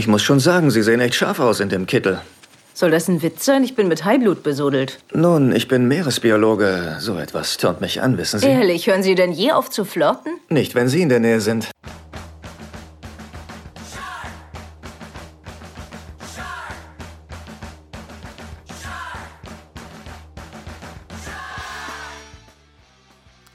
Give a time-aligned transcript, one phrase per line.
[0.00, 2.22] Ich muss schon sagen, Sie sehen echt scharf aus in dem Kittel.
[2.72, 3.62] Soll das ein Witz sein?
[3.64, 4.98] Ich bin mit Haiblut besudelt.
[5.12, 6.96] Nun, ich bin Meeresbiologe.
[7.00, 8.46] So etwas türmt mich an, wissen Sie?
[8.46, 10.32] Ehrlich, hören Sie denn je auf zu flirten?
[10.48, 11.68] Nicht, wenn Sie in der Nähe sind.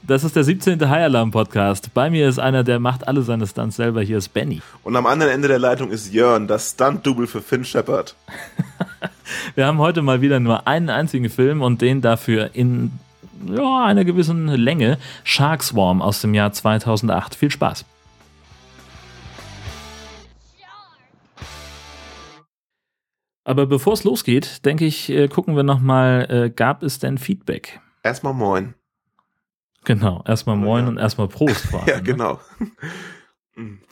[0.06, 0.88] Das ist der 17.
[0.88, 1.92] High Alarm Podcast.
[1.92, 4.02] Bei mir ist einer, der macht alle seine Stunts selber.
[4.02, 4.62] Hier ist Benny.
[4.84, 8.14] Und am anderen Ende der Leitung ist Jörn, das Stunt-Double für Finn Shepard.
[9.56, 12.92] Wir haben heute mal wieder nur einen einzigen Film und den dafür in
[13.52, 14.98] ja, einer gewissen Länge.
[15.24, 17.34] Shark Swarm aus dem Jahr 2008.
[17.34, 17.84] Viel Spaß.
[23.42, 27.80] Aber bevor es losgeht, denke ich, äh, gucken wir nochmal, äh, gab es denn Feedback?
[28.04, 28.74] Erstmal moin.
[29.86, 30.88] Genau, erstmal moin Ja.
[30.90, 31.64] und erstmal Prost.
[31.66, 32.02] vor allem, Ja, ne?
[32.02, 32.40] genau.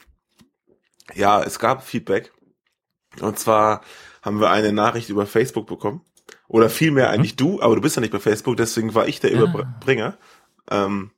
[1.13, 2.31] Ja, es gab Feedback.
[3.21, 3.81] Und zwar
[4.21, 6.01] haben wir eine Nachricht über Facebook bekommen.
[6.47, 9.31] Oder vielmehr eigentlich du, aber du bist ja nicht bei Facebook, deswegen war ich der
[9.33, 9.43] Ja.
[9.43, 10.17] Überbringer.
[10.69, 11.11] Ähm,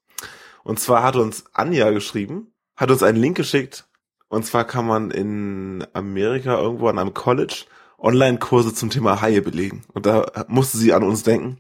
[0.64, 3.88] und zwar hat uns Anja geschrieben, hat uns einen Link geschickt.
[4.30, 7.66] Und zwar kann man in Amerika irgendwo an einem College
[7.98, 9.84] Online-Kurse zum Thema Haie belegen.
[9.94, 11.60] Und da musste sie an uns denken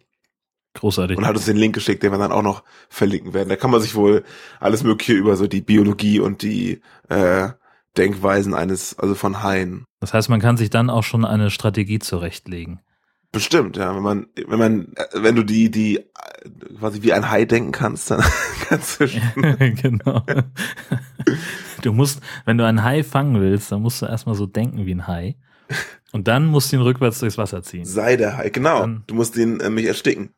[0.79, 1.17] Großartig.
[1.17, 3.49] und hat uns den Link geschickt, den wir dann auch noch verlinken werden.
[3.49, 4.23] Da kann man sich wohl
[4.59, 7.49] alles Mögliche über so die Biologie und die äh,
[7.97, 9.85] Denkweisen eines, also von Haien.
[9.99, 12.79] Das heißt, man kann sich dann auch schon eine Strategie zurechtlegen.
[13.31, 13.93] Bestimmt, ja.
[13.95, 16.03] Wenn man, wenn man, äh, wenn du die, die äh,
[16.79, 18.23] quasi wie ein Hai denken kannst, dann
[18.69, 19.21] kannst du schon.
[19.81, 20.23] genau.
[21.81, 24.93] Du musst, wenn du einen Hai fangen willst, dann musst du erstmal so denken wie
[24.95, 25.35] ein Hai.
[26.13, 27.83] Und dann musst du ihn rückwärts durchs Wasser ziehen.
[27.85, 28.79] Sei der Hai, genau.
[28.81, 30.29] Dann- du musst den äh, mich ersticken.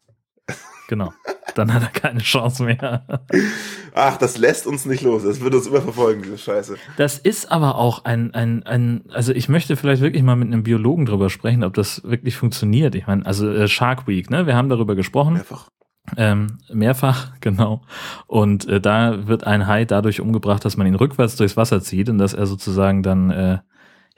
[0.90, 1.14] Genau.
[1.54, 3.06] Dann hat er keine Chance mehr.
[3.94, 5.22] Ach, das lässt uns nicht los.
[5.24, 6.78] Das wird uns immer verfolgen, diese Scheiße.
[6.98, 10.64] Das ist aber auch ein, ein, ein, also ich möchte vielleicht wirklich mal mit einem
[10.64, 12.96] Biologen drüber sprechen, ob das wirklich funktioniert.
[12.96, 14.48] Ich meine, also äh, Shark Week, ne?
[14.48, 15.34] Wir haben darüber gesprochen.
[15.34, 15.70] Mehrfach.
[16.18, 17.84] Ähm, mehrfach, genau.
[18.26, 22.10] Und äh, da wird ein Hai dadurch umgebracht, dass man ihn rückwärts durchs Wasser zieht
[22.10, 23.60] und dass er sozusagen dann, äh,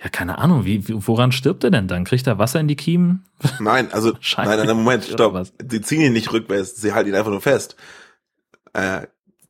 [0.03, 2.05] ja, keine Ahnung, wie, woran stirbt er denn dann?
[2.05, 3.25] Kriegt er Wasser in die Kiemen?
[3.59, 5.33] Nein, also, nein, nein, Moment, stopp.
[5.33, 5.53] was?
[5.61, 7.75] Die ziehen ihn nicht rückwärts, sie halten ihn einfach nur fest.
[8.73, 9.07] Äh,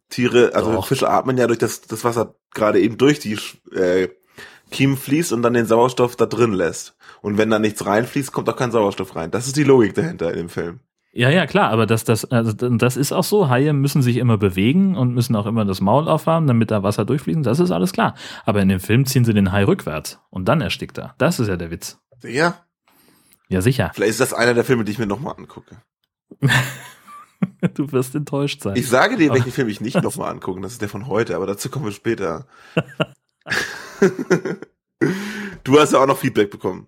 [0.09, 0.88] Tiere, also Doch.
[0.88, 3.38] Fische atmen ja durch das, das Wasser gerade eben durch die
[3.73, 4.09] äh,
[4.72, 6.95] Kiemen fließt und dann den Sauerstoff da drin lässt.
[7.22, 9.31] Und wenn da nichts reinfließt, kommt auch kein Sauerstoff rein.
[9.31, 10.79] Das ist die Logik dahinter in dem Film.
[11.13, 13.49] Ja, ja, klar, aber das, das, also das ist auch so.
[13.49, 17.03] Haie müssen sich immer bewegen und müssen auch immer das Maul aufhaben, damit da Wasser
[17.03, 17.44] durchfließen.
[17.44, 18.16] Das ist alles klar.
[18.45, 21.13] Aber in dem Film ziehen sie den Hai rückwärts und dann erstickt er.
[21.17, 21.99] Das ist ja der Witz.
[22.23, 22.63] Ja,
[23.49, 23.91] Ja, sicher.
[23.94, 25.81] vielleicht ist das einer der Filme, die ich mir nochmal angucke.
[27.73, 28.75] Du wirst enttäuscht sein.
[28.75, 30.61] Ich sage dir, welchen Film ich nicht nochmal angucken.
[30.61, 32.45] Das ist der von heute, aber dazu kommen wir später.
[35.63, 36.88] du hast ja auch noch Feedback bekommen.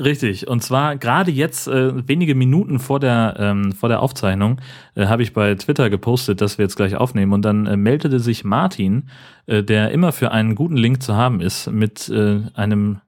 [0.00, 0.48] Richtig.
[0.48, 4.60] Und zwar gerade jetzt, äh, wenige Minuten vor der, ähm, vor der Aufzeichnung,
[4.94, 7.32] äh, habe ich bei Twitter gepostet, dass wir jetzt gleich aufnehmen.
[7.32, 9.10] Und dann äh, meldete sich Martin,
[9.46, 13.00] äh, der immer für einen guten Link zu haben ist, mit äh, einem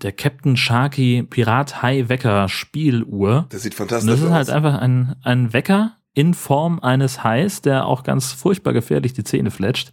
[0.00, 3.46] der Captain Sharky Pirat High Wecker Spieluhr.
[3.50, 4.32] Das sieht fantastisch das ist aus.
[4.32, 9.24] halt einfach ein, ein Wecker in Form eines Hais, der auch ganz furchtbar gefährlich die
[9.24, 9.92] Zähne fletscht.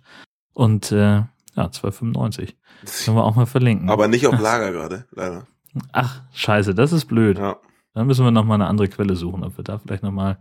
[0.53, 2.53] Und äh, ja, 12,95.
[2.81, 3.89] Das Können wir auch mal verlinken.
[3.89, 5.45] Aber nicht auf Lager gerade, leider.
[5.91, 7.37] Ach, scheiße, das ist blöd.
[7.37, 7.57] Ja.
[7.93, 10.37] Dann müssen wir noch mal eine andere Quelle suchen, ob wir da vielleicht noch mal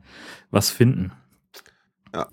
[0.50, 1.12] was finden.
[2.14, 2.28] Ja.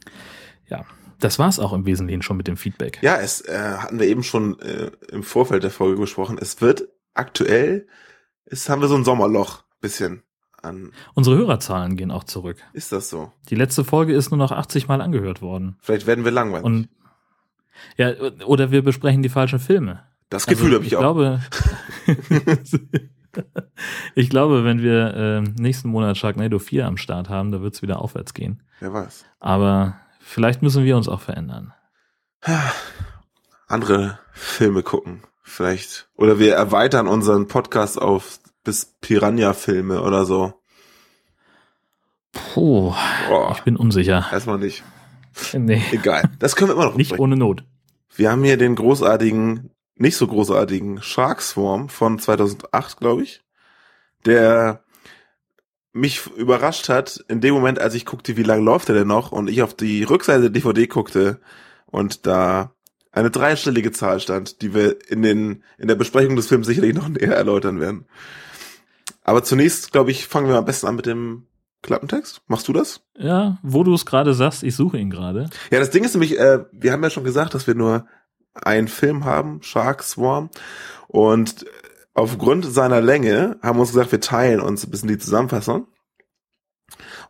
[0.67, 0.85] Ja,
[1.19, 2.99] das war's auch im Wesentlichen schon mit dem Feedback.
[3.01, 6.37] Ja, es äh, hatten wir eben schon äh, im Vorfeld der Folge besprochen.
[6.39, 7.87] Es wird aktuell,
[8.45, 10.23] es haben wir so ein Sommerloch bisschen
[10.61, 10.91] an.
[11.13, 12.57] Unsere Hörerzahlen gehen auch zurück.
[12.73, 13.31] Ist das so?
[13.49, 15.77] Die letzte Folge ist nur noch 80 Mal angehört worden.
[15.81, 16.65] Vielleicht werden wir langweilig.
[16.65, 16.89] Und
[17.97, 18.13] ja,
[18.45, 20.03] oder wir besprechen die falschen Filme.
[20.29, 20.99] Das Gefühl Also, habe ich, auch.
[21.01, 21.39] Glaube,
[24.15, 28.01] ich glaube, wenn wir äh, nächsten Monat Sharknado 4 am Start haben, da wird's wieder
[28.01, 28.63] aufwärts gehen.
[28.79, 29.25] Wer weiß.
[29.39, 31.73] Aber vielleicht müssen wir uns auch verändern.
[33.67, 35.23] Andere Filme gucken.
[35.43, 36.09] Vielleicht.
[36.15, 40.53] Oder wir erweitern unseren Podcast auf bis Piranha-Filme oder so.
[42.33, 42.93] Puh,
[43.29, 44.25] Boah, ich bin unsicher.
[44.31, 44.83] erstmal nicht.
[45.53, 46.31] Nee, Egal.
[46.39, 47.63] Das können wir immer noch nicht ohne Not.
[48.15, 53.43] Wir haben hier den großartigen, nicht so großartigen Shark Swarm von 2008, glaube ich,
[54.25, 54.83] der
[55.93, 59.31] mich überrascht hat in dem Moment, als ich guckte, wie lange läuft er denn noch
[59.31, 61.39] und ich auf die Rückseite der DVD guckte
[61.85, 62.75] und da
[63.13, 67.07] eine dreistellige Zahl stand, die wir in den in der Besprechung des Films sicherlich noch
[67.09, 68.05] näher erläutern werden.
[69.23, 71.47] Aber zunächst, glaube ich, fangen wir am besten an mit dem
[71.81, 72.41] Klappentext.
[72.47, 73.01] Machst du das?
[73.17, 75.49] Ja, wo du es gerade sagst, ich suche ihn gerade.
[75.71, 78.05] Ja, das Ding ist nämlich, äh, wir haben ja schon gesagt, dass wir nur
[78.63, 80.49] einen Film haben, Shark Swarm.
[81.07, 81.65] Und
[82.13, 85.87] aufgrund seiner Länge haben wir uns gesagt, wir teilen uns ein bisschen die Zusammenfassung.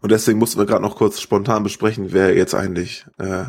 [0.02, 3.46] Und deswegen mussten wir gerade noch kurz spontan besprechen, wer jetzt eigentlich äh,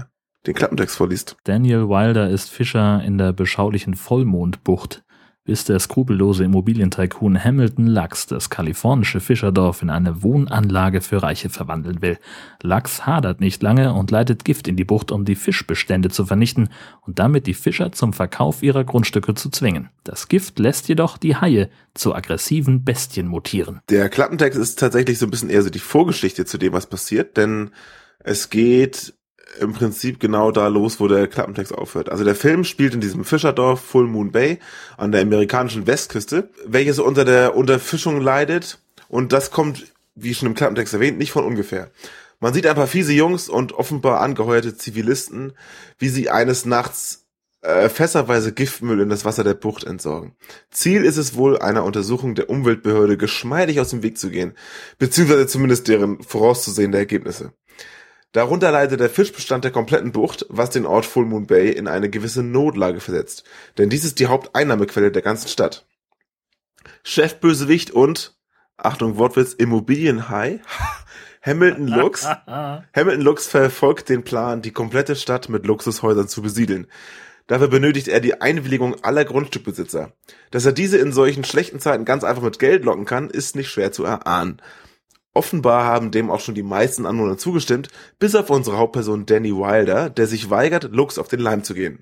[0.46, 1.36] den Klappentext vorliest.
[1.44, 5.04] Daniel Wilder ist Fischer in der beschaulichen Vollmondbucht
[5.46, 12.02] bis der skrupellose Immobilientycoon Hamilton Lachs das kalifornische Fischerdorf in eine Wohnanlage für Reiche verwandeln
[12.02, 12.18] will.
[12.62, 16.68] Lachs hadert nicht lange und leitet Gift in die Bucht, um die Fischbestände zu vernichten
[17.02, 19.88] und damit die Fischer zum Verkauf ihrer Grundstücke zu zwingen.
[20.04, 23.80] Das Gift lässt jedoch die Haie zu aggressiven Bestien mutieren.
[23.88, 27.36] Der Klappentext ist tatsächlich so ein bisschen eher so die Vorgeschichte zu dem, was passiert,
[27.36, 27.70] denn
[28.18, 29.14] es geht
[29.60, 32.10] im Prinzip genau da los, wo der Klappentext aufhört.
[32.10, 34.58] Also der Film spielt in diesem Fischerdorf Full Moon Bay
[34.96, 38.78] an der amerikanischen Westküste, welches unter der Unterfischung leidet
[39.08, 41.90] und das kommt, wie schon im Klappentext erwähnt, nicht von ungefähr.
[42.38, 45.52] Man sieht ein paar fiese Jungs und offenbar angeheuerte Zivilisten,
[45.98, 47.26] wie sie eines Nachts
[47.62, 50.36] äh, fässerweise Giftmüll in das Wasser der Bucht entsorgen.
[50.70, 54.52] Ziel ist es wohl, einer Untersuchung der Umweltbehörde geschmeidig aus dem Weg zu gehen,
[54.98, 57.52] beziehungsweise zumindest deren vorauszusehende Ergebnisse.
[58.36, 62.10] Darunter leidet der Fischbestand der kompletten Bucht, was den Ort Full Moon Bay in eine
[62.10, 63.44] gewisse Notlage versetzt,
[63.78, 65.86] denn dies ist die Haupteinnahmequelle der ganzen Stadt.
[67.02, 68.36] Chefbösewicht und,
[68.76, 70.60] Achtung Wortwitz, Immobilienhai,
[71.42, 76.88] Hamilton Lux, Hamilton Lux verfolgt den Plan, die komplette Stadt mit Luxushäusern zu besiedeln.
[77.46, 80.12] Dafür benötigt er die Einwilligung aller Grundstückbesitzer.
[80.50, 83.70] Dass er diese in solchen schlechten Zeiten ganz einfach mit Geld locken kann, ist nicht
[83.70, 84.60] schwer zu erahnen.
[85.36, 90.08] Offenbar haben dem auch schon die meisten Anwohner zugestimmt, bis auf unsere Hauptperson Danny Wilder,
[90.08, 91.98] der sich weigert, Lux auf den Leim zu gehen.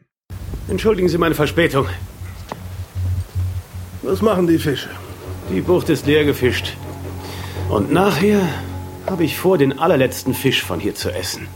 [0.69, 1.87] Entschuldigen Sie meine Verspätung.
[4.03, 4.89] Was machen die Fische?
[5.51, 6.77] Die Bucht ist leer gefischt.
[7.69, 8.41] Und nachher
[9.07, 11.49] habe ich vor, den allerletzten Fisch von hier zu essen.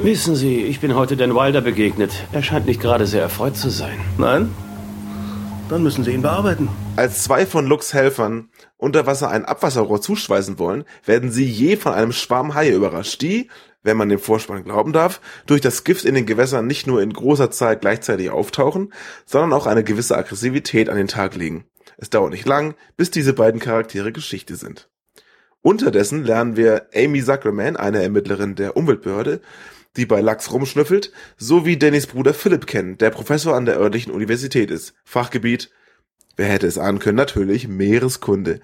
[0.00, 2.12] Wissen Sie, ich bin heute Dan Wilder begegnet.
[2.30, 3.98] Er scheint nicht gerade sehr erfreut zu sein.
[4.16, 4.54] Nein?
[5.72, 6.68] Dann müssen Sie ihn bearbeiten.
[6.96, 11.94] Als zwei von Lux Helfern unter Wasser ein Abwasserrohr zuschweißen wollen, werden sie je von
[11.94, 13.48] einem Schwarm Haie überrascht, die,
[13.82, 17.14] wenn man dem Vorspann glauben darf, durch das Gift in den Gewässern nicht nur in
[17.14, 18.92] großer Zahl gleichzeitig auftauchen,
[19.24, 21.64] sondern auch eine gewisse Aggressivität an den Tag legen.
[21.96, 24.90] Es dauert nicht lang, bis diese beiden Charaktere Geschichte sind.
[25.62, 29.40] Unterdessen lernen wir Amy Zuckerman, eine Ermittlerin der Umweltbehörde,
[29.96, 34.70] die bei Lachs rumschnüffelt, sowie Dannys Bruder Philipp kennen, der Professor an der örtlichen Universität
[34.70, 34.94] ist.
[35.04, 35.70] Fachgebiet
[36.36, 37.16] Wer hätte es ahnen können?
[37.16, 38.60] Natürlich Meereskunde.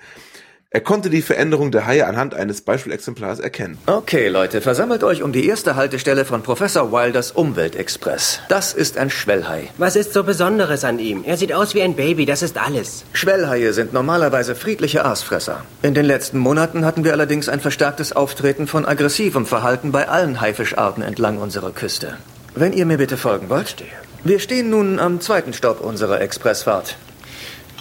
[0.70, 3.78] Er konnte die Veränderung der Haie anhand eines Beispielexemplars erkennen.
[3.86, 8.40] Okay, Leute, versammelt euch um die erste Haltestelle von Professor Wilders Umweltexpress.
[8.50, 9.70] Das ist ein Schwellhai.
[9.78, 11.24] Was ist so Besonderes an ihm?
[11.24, 13.06] Er sieht aus wie ein Baby, das ist alles.
[13.14, 15.64] Schwellhaie sind normalerweise friedliche Aasfresser.
[15.80, 20.38] In den letzten Monaten hatten wir allerdings ein verstärktes Auftreten von aggressivem Verhalten bei allen
[20.42, 22.18] Haifischarten entlang unserer Küste.
[22.54, 23.76] Wenn ihr mir bitte folgen wollt.
[24.22, 26.98] Wir stehen nun am zweiten Stopp unserer Expressfahrt.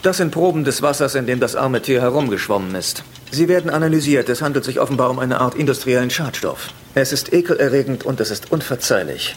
[0.03, 3.03] Das sind Proben des Wassers, in dem das arme Tier herumgeschwommen ist.
[3.31, 4.29] Sie werden analysiert.
[4.29, 6.69] Es handelt sich offenbar um eine Art industriellen Schadstoff.
[6.94, 9.35] Es ist ekelerregend und es ist unverzeihlich.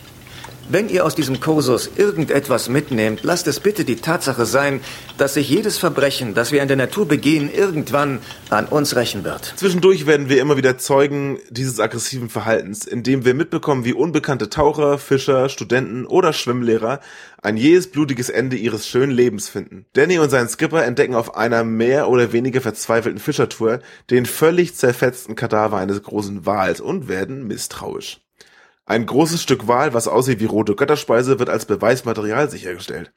[0.73, 4.81] Wenn ihr aus diesem Kursus irgendetwas mitnehmt, lasst es bitte die Tatsache sein,
[5.19, 8.21] dass sich jedes Verbrechen, das wir in der Natur begehen, irgendwann
[8.51, 9.53] an uns rächen wird.
[9.57, 14.99] Zwischendurch werden wir immer wieder Zeugen dieses aggressiven Verhaltens, indem wir mitbekommen, wie unbekannte Taucher,
[14.99, 17.01] Fischer, Studenten oder Schwimmlehrer
[17.43, 19.87] ein jähes blutiges Ende ihres schönen Lebens finden.
[19.95, 25.35] Danny und sein Skipper entdecken auf einer mehr oder weniger verzweifelten Fischertour den völlig zerfetzten
[25.35, 28.21] Kadaver eines großen Wals und werden misstrauisch.
[28.91, 33.13] Ein großes Stück Wal, was aussieht wie rote Götterspeise, wird als Beweismaterial sichergestellt.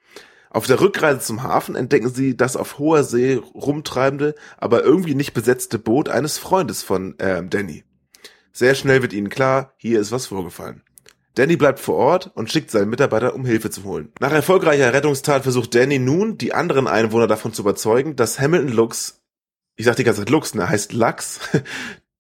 [0.52, 5.34] Auf der Rückreise zum Hafen entdecken sie das auf hoher See rumtreibende, aber irgendwie nicht
[5.34, 7.86] besetzte Boot eines Freundes von äh, Danny.
[8.52, 10.84] Sehr schnell wird ihnen klar, hier ist was vorgefallen.
[11.34, 14.14] Danny bleibt vor Ort und schickt seinen Mitarbeiter, um Hilfe zu holen.
[14.20, 19.24] Nach erfolgreicher Rettungstat versucht Danny nun, die anderen Einwohner davon zu überzeugen, dass Hamilton Lux,
[19.76, 21.40] ich sag die ganze Zeit Lux, ne, heißt Lachs,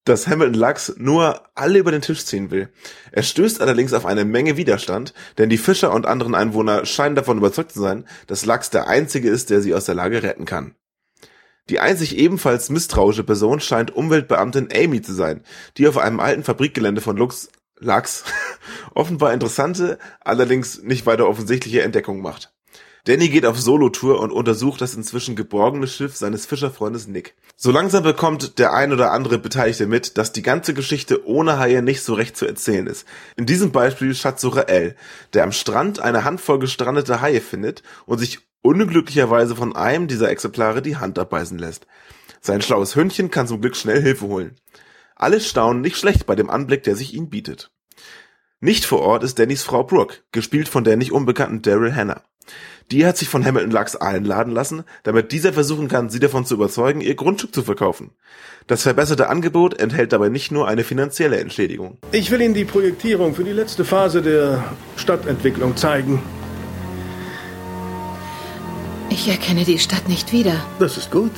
[0.05, 2.69] dass Hamilton Lachs nur alle über den Tisch ziehen will.
[3.11, 7.37] Er stößt allerdings auf eine Menge Widerstand, denn die Fischer und anderen Einwohner scheinen davon
[7.37, 10.75] überzeugt zu sein, dass Lachs der einzige ist, der sie aus der Lage retten kann.
[11.69, 15.43] Die einzig ebenfalls misstrauische Person scheint Umweltbeamtin Amy zu sein,
[15.77, 18.25] die auf einem alten Fabrikgelände von Lux Lachs
[18.93, 22.53] offenbar interessante, allerdings nicht weiter offensichtliche Entdeckungen macht.
[23.05, 27.35] Danny geht auf Solo-Tour und untersucht das inzwischen geborgene Schiff seines Fischerfreundes Nick.
[27.57, 31.81] So langsam bekommt der ein oder andere Beteiligte mit, dass die ganze Geschichte ohne Haie
[31.81, 33.05] nicht so recht zu erzählen ist.
[33.35, 34.95] In diesem Beispiel Schatzsucher L,
[35.33, 40.81] der am Strand eine Handvoll gestrandete Haie findet und sich unglücklicherweise von einem dieser Exemplare
[40.81, 41.87] die Hand abbeißen lässt.
[42.39, 44.55] Sein schlaues Hündchen kann zum Glück schnell Hilfe holen.
[45.17, 47.69] Alle staunen nicht schlecht bei dem Anblick, der sich ihnen bietet.
[48.61, 52.23] Nicht vor Ort ist Dannys Frau Brooke, gespielt von der nicht unbekannten Daryl Hannah.
[52.91, 56.55] Die hat sich von Hamilton Lachs einladen lassen, damit dieser versuchen kann, sie davon zu
[56.55, 58.11] überzeugen, ihr Grundstück zu verkaufen.
[58.67, 61.97] Das verbesserte Angebot enthält dabei nicht nur eine finanzielle Entschädigung.
[62.11, 64.63] Ich will Ihnen die Projektierung für die letzte Phase der
[64.95, 66.21] Stadtentwicklung zeigen.
[69.09, 70.55] Ich erkenne die Stadt nicht wieder.
[70.79, 71.31] Das ist gut.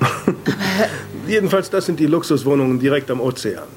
[1.26, 3.68] Jedenfalls, das sind die Luxuswohnungen direkt am Ozean.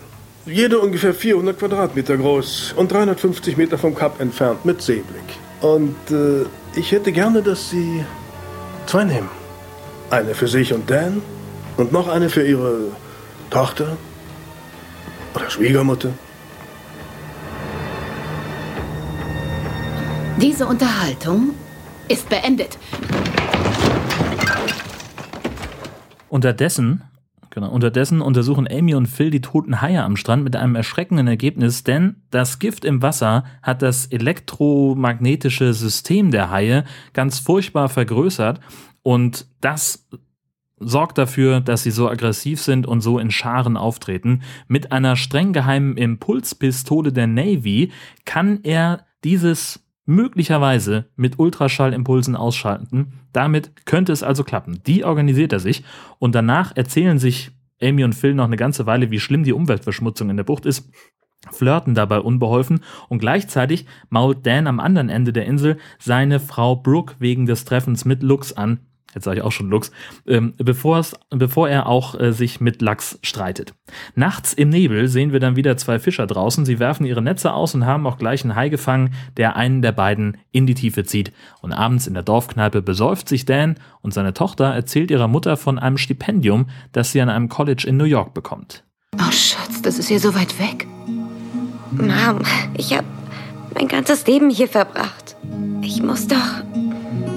[0.45, 5.44] Jede ungefähr 400 Quadratmeter groß und 350 Meter vom Kap entfernt mit Seeblick.
[5.73, 6.45] Und äh,
[6.75, 8.05] ich hätte gerne, dass Sie
[8.85, 9.29] zwei nehmen.
[10.11, 11.23] Eine für sich und Dan
[11.77, 12.91] und noch eine für Ihre
[13.49, 13.97] Tochter
[15.33, 16.11] oder Schwiegermutter.
[20.39, 21.55] Diese Unterhaltung
[22.09, 22.77] ist beendet.
[26.29, 27.01] Unterdessen,
[27.55, 31.83] genau, unterdessen untersuchen Amy und Phil die toten Haie am Strand mit einem erschreckenden Ergebnis,
[31.83, 36.83] denn das Gift im Wasser hat das elektromagnetische System der Haie
[37.13, 38.59] ganz furchtbar vergrößert
[39.01, 40.07] und das
[40.77, 44.41] sorgt dafür, dass sie so aggressiv sind und so in Scharen auftreten.
[44.67, 47.91] Mit einer streng geheimen Impulspistole der Navy
[48.25, 53.13] kann er dieses möglicherweise mit Ultraschallimpulsen ausschalten.
[53.33, 54.81] Damit könnte es also klappen.
[54.85, 55.83] Die organisiert er sich
[56.19, 60.29] und danach erzählen sich Amy und Phil noch eine ganze Weile, wie schlimm die Umweltverschmutzung
[60.29, 60.89] in der Bucht ist,
[61.51, 67.15] flirten dabei unbeholfen und gleichzeitig mault Dan am anderen Ende der Insel seine Frau Brooke
[67.19, 68.79] wegen des Treffens mit Lux an,
[69.15, 69.91] jetzt sage ich auch schon Lux,
[70.27, 73.73] ähm, bevor, er auch äh, sich mit Lachs streitet.
[74.13, 76.65] Nachts im Nebel sehen wir dann wieder zwei Fischer draußen.
[76.65, 79.93] Sie werfen ihre Netze aus und haben auch gleich einen Hai gefangen, der einen der
[79.93, 81.31] beiden in die Tiefe zieht.
[81.61, 85.79] Und abends in der Dorfkneipe besäuft sich Dan und seine Tochter erzählt ihrer Mutter von
[85.79, 88.83] einem Stipendium, das sie an einem College in New York bekommt.
[89.15, 90.85] Oh, Schatz, das ist hier so weit weg.
[91.91, 92.41] Mom,
[92.77, 93.07] ich habe
[93.73, 95.37] mein ganzes Leben hier verbracht.
[95.81, 96.63] Ich muss doch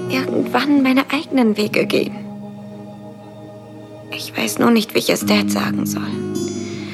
[0.09, 2.15] irgendwann meine eigenen Wege gehen.
[4.11, 6.01] Ich weiß nur nicht, wie ich es Dad sagen soll.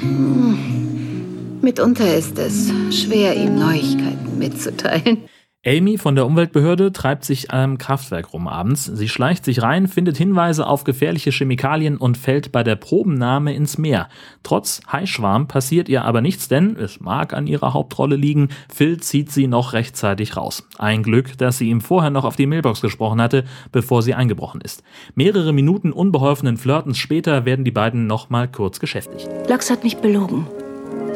[0.02, 1.60] Hm.
[1.62, 5.24] Mitunter ist es schwer, ihm Neuigkeiten mitzuteilen.
[5.68, 8.86] Amy von der Umweltbehörde treibt sich am Kraftwerk rum abends.
[8.86, 13.80] Sie schleicht sich rein, findet Hinweise auf gefährliche Chemikalien und fällt bei der Probennahme ins
[13.80, 14.08] Meer.
[14.44, 18.50] Trotz Haischwarm passiert ihr aber nichts, denn es mag an ihrer Hauptrolle liegen.
[18.72, 20.68] Phil zieht sie noch rechtzeitig raus.
[20.78, 24.62] Ein Glück, dass sie ihm vorher noch auf die Mailbox gesprochen hatte, bevor sie eingebrochen
[24.62, 24.84] ist.
[25.16, 29.28] Mehrere Minuten unbeholfenen Flirtens später werden die beiden nochmal kurz geschäftigt.
[29.48, 30.46] Lachs hat mich belogen.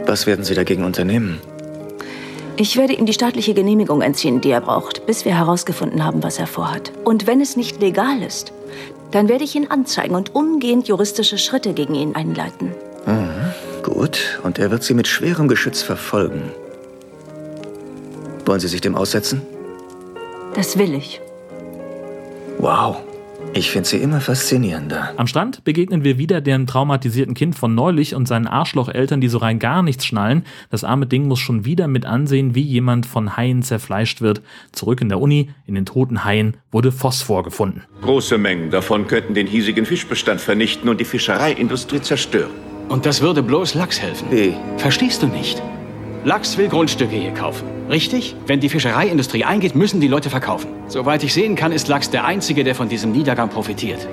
[0.08, 1.38] Was werden Sie dagegen unternehmen?
[2.62, 6.40] Ich werde ihm die staatliche Genehmigung entziehen, die er braucht, bis wir herausgefunden haben, was
[6.40, 6.92] er vorhat.
[7.06, 8.52] Und wenn es nicht legal ist,
[9.12, 12.74] dann werde ich ihn anzeigen und umgehend juristische Schritte gegen ihn einleiten.
[13.06, 16.52] Mhm, gut, und er wird Sie mit schwerem Geschütz verfolgen.
[18.46, 19.42] Wollen Sie sich dem aussetzen?
[20.54, 21.22] Das will ich.
[22.58, 22.98] Wow.
[23.54, 25.14] Ich finde sie immer faszinierender.
[25.18, 29.40] Am Strand begegnen wir wieder dem traumatisierten Kind von neulich und seinen Arschlocheltern, die so
[29.40, 30.46] rein gar nichts schnallen.
[30.70, 34.42] Das arme Ding muss schon wieder mit ansehen, wie jemand von Haien zerfleischt wird.
[34.72, 37.84] Zurück in der Uni, in den toten Haien, wurde Phosphor gefunden.
[38.02, 42.52] Große Mengen davon könnten den hiesigen Fischbestand vernichten und die Fischereiindustrie zerstören.
[42.88, 44.28] Und das würde bloß Lachs helfen.
[44.32, 44.56] Wie?
[44.78, 45.62] Verstehst du nicht?
[46.26, 47.66] Lachs will Grundstücke hier kaufen.
[47.90, 48.36] Richtig?
[48.46, 50.70] Wenn die Fischereiindustrie eingeht, müssen die Leute verkaufen.
[50.88, 54.06] Soweit ich sehen kann, ist Lachs der Einzige, der von diesem Niedergang profitiert.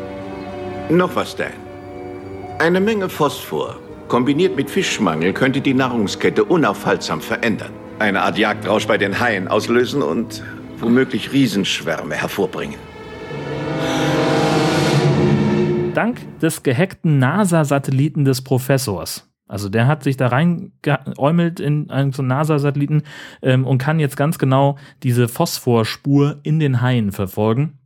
[0.88, 1.48] Noch was, Dan.
[2.58, 7.72] Eine Menge Phosphor, kombiniert mit Fischmangel, könnte die Nahrungskette unaufhaltsam verändern.
[7.98, 10.44] Eine Art Jagdrausch bei den Haien auslösen und
[10.78, 12.78] womöglich Riesenschwärme hervorbringen.
[15.92, 22.22] Dank des gehackten NASA-Satelliten des Professors also der hat sich da reingeäumelt in einen so
[22.22, 23.02] NASA-Satelliten
[23.42, 27.78] ähm, und kann jetzt ganz genau diese Phosphorspur in den Haien verfolgen.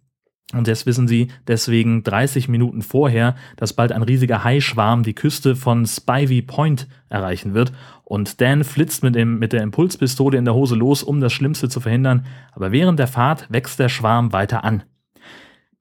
[0.53, 5.55] Und jetzt wissen sie deswegen 30 Minuten vorher, dass bald ein riesiger Haischwarm die Küste
[5.55, 7.73] von Spivey Point erreichen wird.
[8.03, 11.69] Und Dan flitzt mit, dem, mit der Impulspistole in der Hose los, um das Schlimmste
[11.69, 12.27] zu verhindern.
[12.53, 14.83] Aber während der Fahrt wächst der Schwarm weiter an.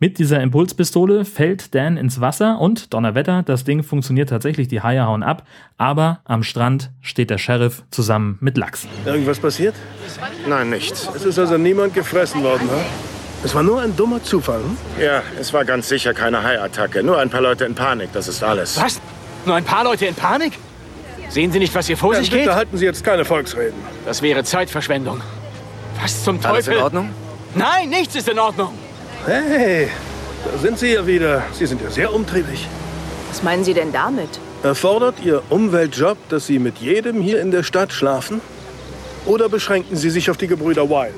[0.02, 5.06] Mit dieser Impulspistole fällt Dan ins Wasser und Donnerwetter, das Ding funktioniert tatsächlich, die Haie
[5.06, 5.46] hauen ab,
[5.78, 8.88] aber am Strand steht der Sheriff zusammen mit Lachs.
[9.06, 9.76] Irgendwas passiert?
[10.48, 11.10] Nein, nichts.
[11.14, 12.78] Es ist also niemand gefressen worden, ha?
[13.44, 14.78] Es war nur ein dummer Zufall, hm?
[15.04, 17.04] Ja, es war ganz sicher keine Haiattacke.
[17.04, 18.80] Nur ein paar Leute in Panik, das ist alles.
[18.82, 19.02] Was?
[19.46, 20.58] Nur ein paar Leute in Panik?
[21.28, 22.54] Sehen Sie nicht, was hier vor Ja, sich bitte geht?
[22.54, 23.78] halten Sie jetzt keine Volksreden.
[24.06, 25.20] Das wäre Zeitverschwendung.
[26.02, 26.78] Was zum Alles Teufel?
[26.78, 27.10] in Ordnung?
[27.54, 28.72] Nein, nichts ist in Ordnung.
[29.30, 29.90] Hey,
[30.44, 31.44] da sind Sie ja wieder.
[31.52, 32.68] Sie sind ja sehr umtriebig.
[33.30, 34.40] Was meinen Sie denn damit?
[34.64, 38.42] Erfordert Ihr Umweltjob, dass Sie mit jedem hier in der Stadt schlafen?
[39.28, 41.14] Oder beschränken Sie sich auf die Gebrüder Wilder?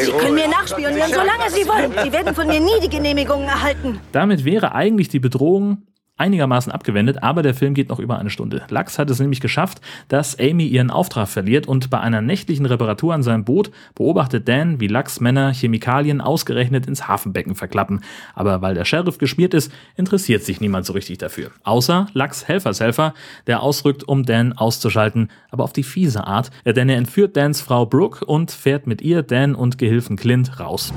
[0.00, 1.92] Sie können mir nachspionieren, solange Sie wollen.
[2.02, 4.00] Sie werden von mir nie die Genehmigungen erhalten.
[4.10, 8.62] Damit wäre eigentlich die Bedrohung einigermaßen abgewendet, aber der Film geht noch über eine Stunde.
[8.68, 13.14] Lachs hat es nämlich geschafft, dass Amy ihren Auftrag verliert und bei einer nächtlichen Reparatur
[13.14, 18.00] an seinem Boot beobachtet Dan, wie Lachs Männer Chemikalien ausgerechnet ins Hafenbecken verklappen.
[18.34, 21.50] Aber weil der Sheriff geschmiert ist, interessiert sich niemand so richtig dafür.
[21.64, 23.14] Außer Lachs Helfershelfer,
[23.48, 27.86] der ausrückt, um Dan auszuschalten, aber auf die fiese Art, denn er entführt Dans Frau
[27.86, 30.92] Brooke und fährt mit ihr, Dan und Gehilfen Clint raus.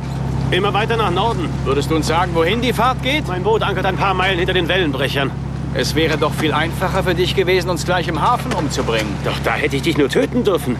[0.49, 1.49] Immer weiter nach Norden.
[1.65, 3.27] Würdest du uns sagen, wohin die Fahrt geht?
[3.27, 4.65] Mein Boot ankert ein paar Meilen hinter den
[5.07, 5.31] Wellenbrechern.
[5.73, 9.13] Es wäre doch viel einfacher für dich gewesen, uns gleich im Hafen umzubringen.
[9.23, 10.75] Doch da hätte ich dich nur töten dürfen.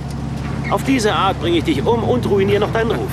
[0.70, 3.12] Auf diese Art bringe ich dich um und ruiniere noch deinen Ruf.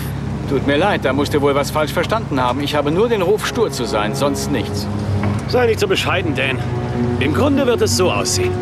[0.49, 2.61] Tut mir leid, da musst du wohl was falsch verstanden haben.
[2.61, 4.87] Ich habe nur den Ruf, stur zu sein, sonst nichts.
[5.49, 6.59] Sei nicht so bescheiden, Dan.
[7.21, 8.53] Im Grunde wird es so aussehen.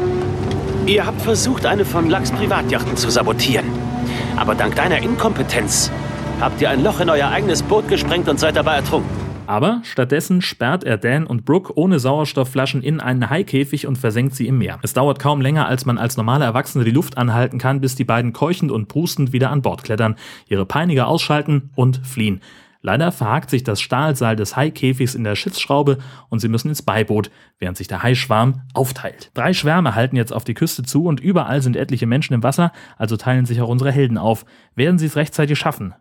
[0.87, 3.67] Ihr habt versucht, eine von Lachs Privatjachten zu sabotieren.
[4.37, 5.91] Aber dank deiner Inkompetenz
[6.41, 9.22] habt ihr ein Loch in euer eigenes Boot gesprengt und seid dabei ertrunken.
[9.47, 14.47] Aber stattdessen sperrt er Dan und Brooke ohne Sauerstoffflaschen in einen Haikäfig und versenkt sie
[14.47, 14.79] im Meer.
[14.83, 18.05] Es dauert kaum länger, als man als normaler Erwachsene die Luft anhalten kann, bis die
[18.05, 20.17] beiden keuchend und prustend wieder an Bord klettern,
[20.49, 22.41] ihre Peiniger ausschalten und fliehen.
[22.85, 27.31] Leider verhakt sich das Stahlseil des Haikäfigs in der Schiffsschraube und sie müssen ins Beiboot,
[27.61, 29.31] während sich der Haischwarm aufteilt.
[29.35, 32.73] Drei Schwärme halten jetzt auf die Küste zu und überall sind etliche Menschen im Wasser,
[32.99, 34.45] also teilen sich auch unsere Helden auf.
[34.75, 35.95] Werden sie es rechtzeitig schaffen?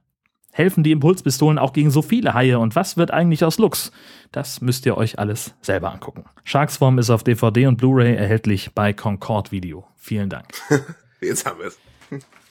[0.51, 3.91] Helfen die Impulspistolen auch gegen so viele Haie und was wird eigentlich aus Lux?
[4.31, 6.25] Das müsst ihr euch alles selber angucken.
[6.43, 9.87] Sharksform ist auf DVD und Blu-ray erhältlich bei Concord Video.
[9.95, 10.47] Vielen Dank.
[11.21, 11.77] Jetzt haben wir es.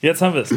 [0.01, 0.55] Jetzt haben wir es.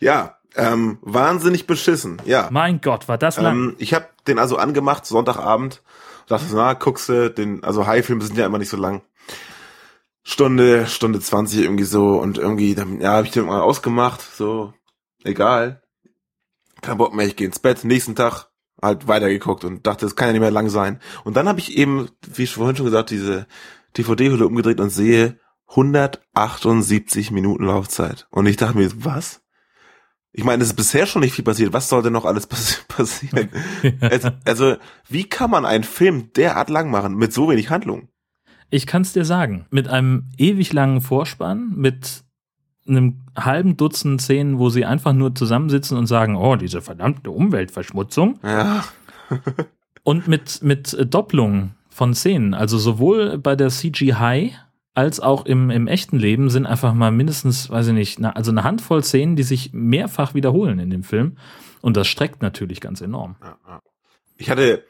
[0.00, 2.20] Ja, ähm, wahnsinnig beschissen.
[2.26, 2.48] Ja.
[2.50, 3.54] Mein Gott, war das lang.
[3.54, 5.82] Ähm, ich habe den also angemacht, Sonntagabend.
[6.26, 9.02] Dachte, na, guckst du, den, also High-Filme sind ja immer nicht so lang.
[10.22, 14.72] Stunde, Stunde 20 irgendwie so und irgendwie, dann, ja, habe ich den mal ausgemacht, so,
[15.22, 15.82] egal.
[16.84, 17.82] Kein Bock mehr, ich gehe ins Bett.
[17.82, 18.50] Nächsten Tag
[18.82, 21.00] halt weitergeguckt und dachte, es kann ja nicht mehr lang sein.
[21.24, 23.46] Und dann habe ich eben, wie ich vorhin schon gesagt, diese
[23.96, 28.26] DVD-Hülle umgedreht und sehe 178 Minuten Laufzeit.
[28.30, 29.40] Und ich dachte mir, was?
[30.32, 31.72] Ich meine, es ist bisher schon nicht viel passiert.
[31.72, 33.48] Was soll denn noch alles pass passieren?
[34.00, 34.76] also, also,
[35.08, 38.08] wie kann man einen Film derart lang machen mit so wenig Handlung?
[38.68, 39.64] Ich kann es dir sagen.
[39.70, 42.23] Mit einem ewig langen Vorspann, mit
[42.86, 48.38] einem halben Dutzend Szenen, wo sie einfach nur zusammensitzen und sagen, oh, diese verdammte Umweltverschmutzung.
[48.42, 48.84] Ja.
[50.02, 52.54] und mit, mit Doppelungen von Szenen.
[52.54, 54.52] Also sowohl bei der CGI
[54.94, 58.62] als auch im, im echten Leben sind einfach mal mindestens, weiß ich nicht, also eine
[58.62, 61.36] Handvoll Szenen, die sich mehrfach wiederholen in dem Film.
[61.80, 63.36] Und das streckt natürlich ganz enorm.
[64.36, 64.84] Ich hatte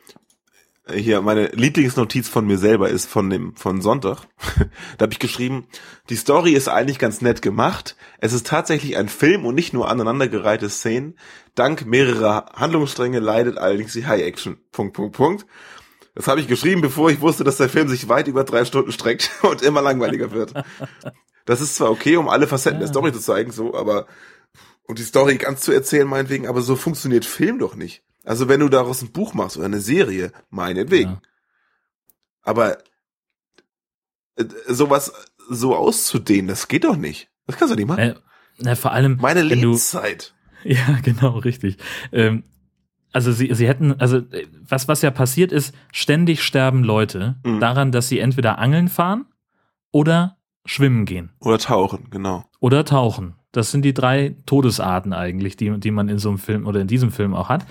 [0.93, 4.27] hier meine Lieblingsnotiz von mir selber ist von dem von Sonntag.
[4.99, 5.67] da habe ich geschrieben,
[6.11, 7.97] die Story ist eigentlich ganz nett gemacht.
[8.19, 11.19] Es ist tatsächlich ein Film und nicht nur aneinandergereihte Szenen.
[11.55, 14.59] Dank mehrerer Handlungsstränge leidet allerdings die High Action.
[14.73, 15.47] Punkt Punkt Punkt.
[16.15, 18.93] Das habe ich geschrieben, bevor ich wusste, dass der Film sich weit über drei Stunden
[18.93, 20.53] streckt und immer langweiliger wird.
[21.47, 22.87] Das ist zwar okay, um alle Facetten ja.
[22.87, 24.07] der Story zu zeigen, so, aber
[24.87, 28.03] und die Story ganz zu erzählen, meinetwegen, aber so funktioniert Film doch nicht.
[28.25, 31.13] Also wenn du daraus ein Buch machst oder eine Serie, meinetwegen.
[31.13, 31.23] Ja.
[32.43, 32.79] Aber
[34.37, 35.13] äh, sowas
[35.49, 37.29] so auszudehnen, das geht doch nicht.
[37.47, 38.01] Das kannst du nicht machen.
[38.01, 38.15] Äh,
[38.59, 40.35] na, vor allem meine Lebenszeit.
[40.63, 41.77] Du, ja, genau, richtig.
[42.13, 42.45] Ähm,
[43.13, 47.61] also sie, sie hätten, also äh, was, was ja passiert ist, ständig sterben Leute mhm.
[47.61, 49.27] daran, dass sie entweder angeln fahren
[49.93, 51.31] oder schwimmen gehen.
[51.41, 52.45] Oder tauchen, genau.
[52.61, 53.37] Oder tauchen.
[53.53, 56.89] Das sind die drei Todesarten eigentlich, die, die man in so einem Film oder in
[56.89, 57.67] diesem Film auch hat.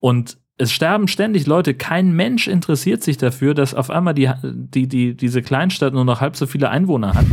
[0.00, 1.74] Und es sterben ständig Leute.
[1.74, 6.20] Kein Mensch interessiert sich dafür, dass auf einmal die, die, die, diese Kleinstadt nur noch
[6.20, 7.26] halb so viele Einwohner hat.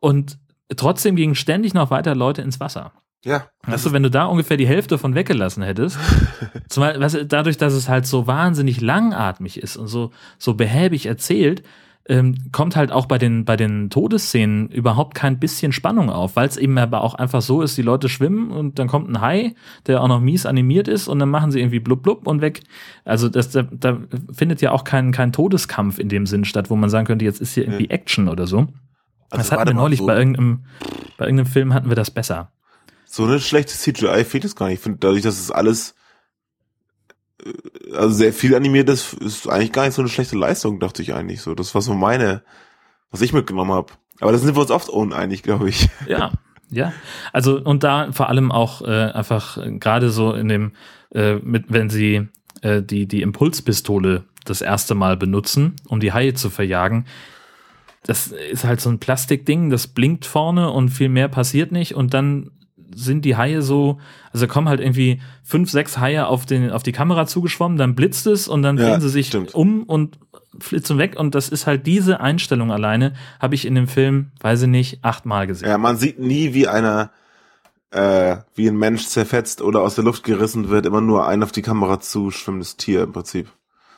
[0.00, 0.38] Und
[0.76, 2.92] trotzdem gingen ständig noch weiter Leute ins Wasser.
[3.24, 3.46] Ja.
[3.64, 5.96] Weißt du, wenn du da ungefähr die Hälfte von weggelassen hättest,
[6.68, 11.06] zumal, weißt du, dadurch, dass es halt so wahnsinnig langatmig ist und so, so behäbig
[11.06, 11.62] erzählt,
[12.08, 16.48] ähm, kommt halt auch bei den, bei den Todesszenen überhaupt kein bisschen Spannung auf, weil
[16.48, 19.54] es eben aber auch einfach so ist, die Leute schwimmen und dann kommt ein Hai,
[19.86, 22.62] der auch noch mies animiert ist und dann machen sie irgendwie blub blub und weg.
[23.04, 23.98] Also das, da, da
[24.32, 27.40] findet ja auch kein, kein Todeskampf in dem Sinn statt, wo man sagen könnte, jetzt
[27.40, 28.66] ist hier irgendwie Action oder so.
[29.30, 30.64] Also das hatten wir neulich so bei irgendeinem,
[31.16, 32.50] bei irgendeinem Film hatten wir das besser.
[33.06, 34.76] So eine schlechte CGI fehlt es gar nicht.
[34.76, 35.94] Ich finde, dadurch, dass es alles
[37.94, 41.40] also sehr viel animiert ist, eigentlich gar nicht so eine schlechte Leistung, dachte ich eigentlich
[41.40, 41.54] so.
[41.54, 42.42] Das war so meine,
[43.10, 43.92] was ich mitgenommen habe.
[44.20, 45.88] Aber da sind wir uns oft uneinig, glaube ich.
[46.06, 46.32] Ja,
[46.70, 46.92] ja.
[47.32, 50.72] Also und da vor allem auch äh, einfach gerade so in dem,
[51.14, 52.28] äh, mit, wenn sie
[52.62, 57.06] äh, die die Impulspistole das erste Mal benutzen, um die Haie zu verjagen.
[58.04, 62.14] Das ist halt so ein Plastikding, das blinkt vorne und viel mehr passiert nicht und
[62.14, 62.50] dann
[62.94, 63.98] sind die Haie so,
[64.32, 68.26] also kommen halt irgendwie fünf, sechs Haie auf, den, auf die Kamera zugeschwommen, dann blitzt
[68.26, 69.54] es und dann Ja, drehen sie sich stimmt.
[69.54, 70.18] um und
[70.58, 71.16] flitzen weg.
[71.18, 74.98] Und das ist halt diese Einstellung alleine, habe ich in dem Film, weiß ich nicht,
[75.04, 75.68] achtmal gesehen.
[75.68, 77.10] Ja, man sieht nie, wie einer,
[77.90, 81.52] äh, wie ein Mensch zerfetzt oder aus der Luft gerissen wird, immer nur ein auf
[81.52, 83.48] die Kamera zuschwimmendes Tier im Prinzip.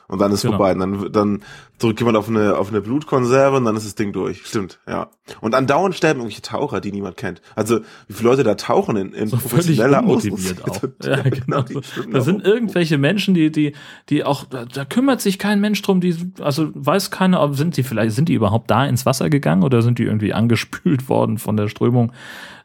[0.07, 0.57] Und dann ist Genau.
[0.57, 0.73] vorbei.
[0.73, 1.41] Und dann, dann
[1.79, 4.45] drückt jemand auf eine, auf eine Blutkonserve und dann ist das Ding durch.
[4.45, 5.09] Stimmt, ja.
[5.41, 7.41] Und andauernd sterben irgendwelche Taucher, die niemand kennt.
[7.55, 10.69] Also, wie viele Leute da tauchen in, in so professioneller Ausrüstung.
[10.69, 10.81] auch.
[11.03, 11.65] Ja, genau.
[11.81, 13.73] schwimmen Da sind irgendwelche Menschen, die, die,
[14.09, 17.75] die auch, da, da kümmert sich kein Mensch drum, die, also weiß keiner, ob sind
[17.77, 21.37] die vielleicht, sind die überhaupt da ins Wasser gegangen oder sind die irgendwie angespült worden
[21.37, 22.11] von der Strömung?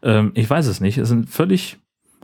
[0.03, 0.99] Ähm, ich weiß es nicht.
[0.99, 1.79] Es sind völlig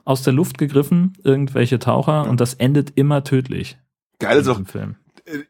[0.05, 3.77] aus der Luft gegriffen, irgendwelche Taucher, und das endet immer tödlich.
[4.21, 4.97] Geil ist auch, Film.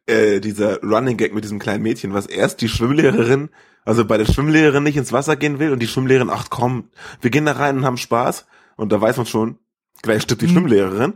[0.06, 3.50] Äh, dieser Running Gag mit diesem kleinen Mädchen, was erst die Schwimmlehrerin,
[3.84, 7.30] also bei der Schwimmlehrerin nicht ins Wasser gehen will und die Schwimmlehrerin, ach komm, wir
[7.30, 8.46] gehen da rein und haben Spaß.
[8.76, 9.58] Und da weiß man schon,
[10.02, 11.14] gleich stirbt die Schwimmlehrerin.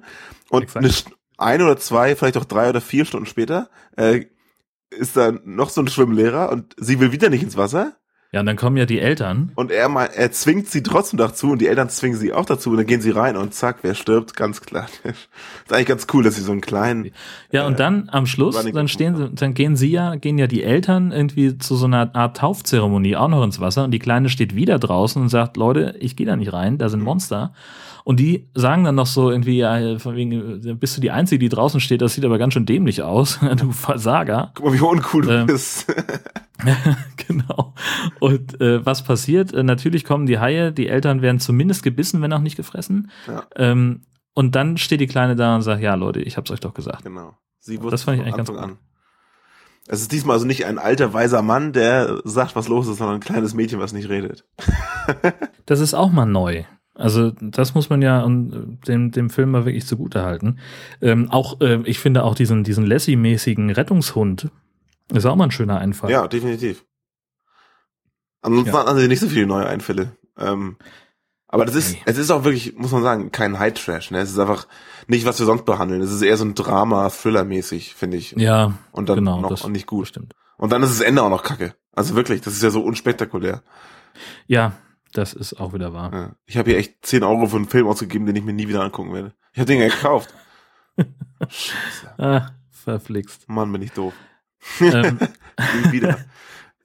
[0.48, 0.84] Und Exakt.
[0.84, 0.94] eine,
[1.38, 4.26] ein oder zwei, vielleicht auch drei oder vier Stunden später, äh,
[4.90, 7.96] ist da noch so ein Schwimmlehrer und sie will wieder nicht ins Wasser.
[8.32, 9.50] Ja, und dann kommen ja die Eltern.
[9.56, 12.70] Und er mal, er zwingt sie trotzdem dazu und die Eltern zwingen sie auch dazu
[12.70, 14.86] und dann gehen sie rein und zack, wer stirbt, ganz klar.
[15.04, 17.10] ist eigentlich ganz cool, dass sie so einen kleinen,
[17.50, 20.62] Ja, und dann am Schluss, dann stehen sie, dann gehen sie ja, gehen ja die
[20.62, 24.54] Eltern irgendwie zu so einer Art Taufzeremonie auch noch ins Wasser und die Kleine steht
[24.54, 26.90] wieder draußen und sagt, Leute, ich gehe da nicht rein, da Mhm.
[26.90, 27.52] sind Monster.
[28.04, 31.40] Und die sagen dann noch so irgendwie, ja, von wegen, äh, bist du die Einzige,
[31.40, 34.52] die draußen steht, das sieht aber ganz schön dämlich aus, du Versager.
[34.54, 35.86] guck mal, wie uncool du Ähm, bist.
[37.28, 37.74] genau.
[38.18, 39.52] Und äh, was passiert?
[39.52, 43.10] Äh, natürlich kommen die Haie, die Eltern werden zumindest gebissen, wenn auch nicht gefressen.
[43.26, 43.44] Ja.
[43.56, 44.02] Ähm,
[44.34, 47.04] und dann steht die Kleine da und sagt, ja, Leute, ich hab's euch doch gesagt.
[47.04, 47.36] Genau.
[47.58, 48.76] Sie wusste Das fand ich eigentlich ganz Anfang gut.
[48.76, 48.78] an.
[49.88, 53.16] Es ist diesmal also nicht ein alter, weiser Mann, der sagt, was los ist, sondern
[53.16, 54.44] ein kleines Mädchen, was nicht redet.
[55.66, 56.64] Das ist auch mal neu.
[56.96, 60.58] Also das muss man ja ähm, dem, dem Film mal wirklich zugute halten.
[61.00, 64.50] Ähm, auch, äh, ich finde auch diesen, diesen Lassie-mäßigen Rettungshund
[65.10, 66.10] ist auch mal ein schöner Einfall.
[66.10, 66.84] Ja, definitiv.
[68.42, 68.86] Ansonsten Ja.
[68.86, 70.16] hatten sie nicht so viele neue Einfälle.
[70.38, 70.76] Ähm,
[71.48, 72.02] aber das ist, Nee.
[72.06, 74.12] es ist auch wirklich, muss man sagen, kein High-Trash.
[74.12, 74.20] Ne?
[74.20, 74.66] Es ist einfach
[75.08, 76.00] nicht, was wir sonst behandeln.
[76.00, 78.32] Es ist eher so ein Drama, Thriller-mäßig, finde ich.
[78.32, 80.06] Ja, Und dann genau, noch das nicht gut.
[80.08, 80.34] stimmt.
[80.56, 81.74] Und dann ist das Ende auch noch kacke.
[81.92, 83.62] Also wirklich, das ist ja so unspektakulär.
[84.46, 84.72] Ja,
[85.12, 86.12] das ist auch wieder wahr.
[86.12, 86.36] Ja.
[86.46, 88.82] Ich habe hier echt 10 Euro für einen Film ausgegeben, den ich mir nie wieder
[88.82, 89.34] angucken werde.
[89.52, 90.32] Ich habe den ja gekauft.
[91.48, 92.14] Scheiße.
[92.18, 93.48] Ah, verflixt.
[93.48, 94.14] Mann, bin ich doof.
[94.80, 95.18] Ähm,
[95.84, 96.18] Nie wieder.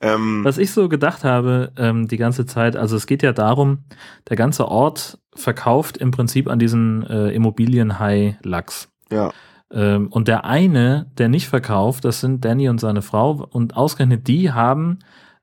[0.01, 3.85] ähm, was ich so gedacht habe ähm, die ganze Zeit, also es geht ja darum,
[4.29, 8.89] der ganze Ort verkauft im Prinzip an diesen äh, Immobilienhai Lachs.
[9.11, 9.31] ja.
[9.71, 13.47] Ähm, und der eine, der nicht verkauft, das sind Danny und seine Frau.
[13.51, 14.99] Und ausgerechnet die haben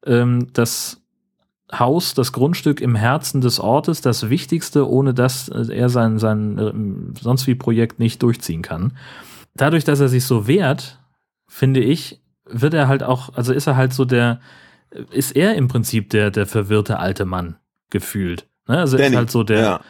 [0.06, 1.02] ähm, das
[1.76, 6.58] Haus, das Grundstück im Herzen des Ortes, das Wichtigste, ohne dass äh, er sein, sein
[6.58, 8.96] äh, sonst wie Projekt nicht durchziehen kann.
[9.54, 10.98] Dadurch, dass er sich so wehrt,
[11.46, 12.21] finde ich,
[12.52, 14.40] wird er halt auch, also ist er halt so der,
[15.10, 17.56] ist er im Prinzip der, der verwirrte alte Mann
[17.90, 18.46] gefühlt.
[18.68, 18.78] Ne?
[18.78, 19.80] Also er ist halt so der, ja.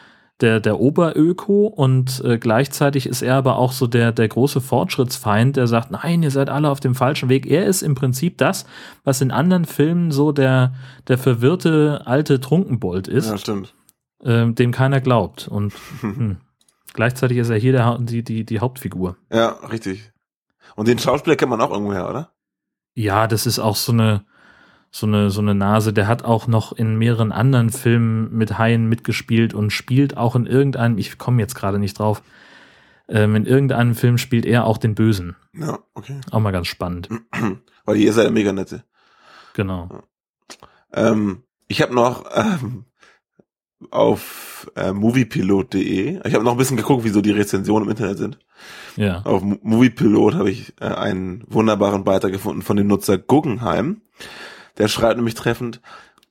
[0.41, 5.57] der, der Oberöko und äh, gleichzeitig ist er aber auch so der, der große Fortschrittsfeind,
[5.57, 7.47] der sagt, nein, ihr seid alle auf dem falschen Weg.
[7.47, 8.65] Er ist im Prinzip das,
[9.05, 10.75] was in anderen Filmen so der,
[11.09, 13.75] der verwirrte alte Trunkenbold ist, Ja, stimmt.
[14.25, 15.49] ähm, dem keiner glaubt.
[15.49, 16.39] Und hm,
[16.93, 19.17] gleichzeitig ist er hier der, die, die, die Hauptfigur.
[19.33, 20.13] Ja, richtig.
[20.77, 22.31] Und den Schauspieler kennt man auch irgendwoher, oder?
[22.95, 24.25] Ja, das ist auch so eine,
[24.91, 25.93] so eine, so eine Nase.
[25.93, 30.47] Der hat auch noch in mehreren anderen Filmen mit Haien mitgespielt und spielt auch in
[30.47, 32.23] irgendeinem, ich komme jetzt gerade nicht drauf,
[33.09, 35.37] ähm, in irgendeinem Film spielt er auch den Bösen.
[35.55, 36.21] Ja, okay.
[36.31, 37.09] Auch mal ganz spannend.
[37.85, 38.85] Weil hier ist er der mega nette.
[39.55, 39.89] Genau.
[40.93, 42.85] Ähm, ich habe noch ähm,
[43.91, 48.19] auf äh, moviepilot.de, ich habe noch ein bisschen geguckt, wie so die Rezensionen im Internet
[48.19, 48.39] sind.
[48.97, 49.23] Ja.
[49.25, 54.01] Auf Mo- Moviepilot habe ich äh, einen wunderbaren Beitrag gefunden von dem Nutzer Guggenheim.
[54.79, 55.81] Der schreibt nämlich treffend,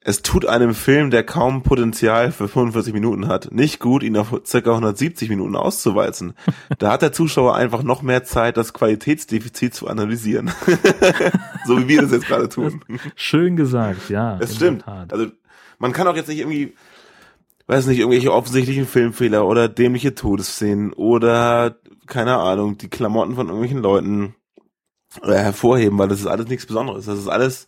[0.04, 4.34] es tut einem Film, der kaum Potenzial für 45 Minuten hat, nicht gut, ihn auf
[4.46, 6.34] circa 170 Minuten auszuwalzen.
[6.80, 10.50] Da hat der Zuschauer einfach noch mehr Zeit, das Qualitätsdefizit zu analysieren.
[11.67, 12.82] so wie wir das jetzt gerade tun.
[13.15, 14.38] Schön gesagt, ja.
[14.38, 14.86] In stimmt.
[14.88, 15.28] Also
[15.78, 16.74] man kann auch jetzt nicht irgendwie,
[17.67, 21.76] weiß nicht, irgendwelche offensichtlichen Filmfehler oder dämliche Todesszenen oder
[22.08, 24.36] keine Ahnung, die Klamotten von irgendwelchen Leuten
[25.24, 27.06] äh, hervorheben, weil das ist alles nichts Besonderes.
[27.06, 27.67] Das ist alles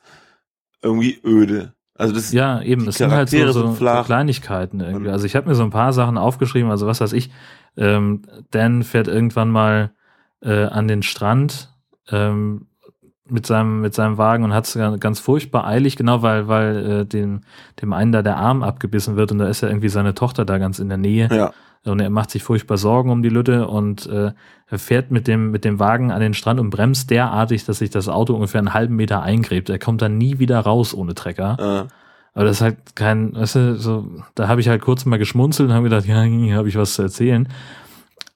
[0.82, 1.74] irgendwie öde.
[1.96, 4.04] Also das Ja, eben, es sind halt so, so, so.
[4.04, 5.12] Kleinigkeiten irgendwie.
[5.12, 7.30] Also ich habe mir so ein paar Sachen aufgeschrieben, also was weiß ich,
[7.78, 9.92] ähm, Dan fährt irgendwann mal
[10.42, 11.74] äh, an den Strand,
[12.10, 12.68] ähm,
[13.30, 17.06] mit seinem, mit seinem Wagen und hat es ganz furchtbar eilig, genau weil, weil äh,
[17.06, 17.42] dem,
[17.82, 20.58] dem einen da der Arm abgebissen wird und da ist ja irgendwie seine Tochter da
[20.58, 21.30] ganz in der Nähe.
[21.32, 21.54] Ja.
[21.86, 24.32] Und er macht sich furchtbar Sorgen um die Lütte und äh,
[24.68, 27.90] er fährt mit dem, mit dem Wagen an den Strand und bremst derartig, dass sich
[27.90, 29.70] das Auto ungefähr einen halben Meter eingräbt.
[29.70, 31.58] Er kommt dann nie wieder raus ohne Trecker.
[31.60, 31.94] Äh,
[32.34, 35.70] Aber das ist halt kein, weißt du, so, da habe ich halt kurz mal geschmunzelt
[35.70, 37.50] und habe gedacht, ja, hier habe ich was zu erzählen.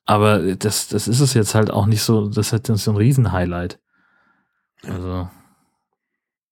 [0.06, 2.98] Aber das, das ist es jetzt halt auch nicht so, das ist halt so ein
[2.98, 3.80] Riesenhighlight.
[4.84, 5.30] Also.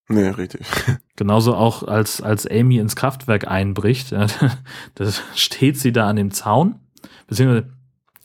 [0.08, 0.66] nee, richtig.
[1.16, 4.28] Genauso auch als, als Amy ins Kraftwerk einbricht, ja,
[4.96, 6.80] da steht sie da an dem Zaun,
[7.28, 7.72] beziehungsweise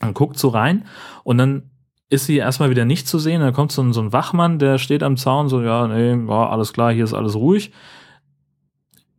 [0.01, 0.87] man guckt so rein
[1.25, 1.71] und dann
[2.11, 3.41] ist sie erstmal wieder nicht zu sehen.
[3.41, 6.49] Dann kommt so ein, so ein Wachmann, der steht am Zaun, so, ja, nee, ja,
[6.49, 7.73] alles klar, hier ist alles ruhig.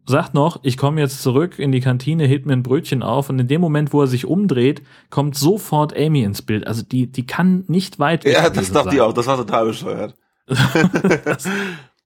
[0.05, 3.39] Sagt noch, ich komme jetzt zurück in die Kantine, hebt mir ein Brötchen auf und
[3.39, 6.67] in dem Moment, wo er sich umdreht, kommt sofort Amy ins Bild.
[6.67, 9.13] Also die, die kann nicht weit weg Ja, das dachte ich auch.
[9.13, 10.15] Das war total bescheuert.
[11.25, 11.47] Das,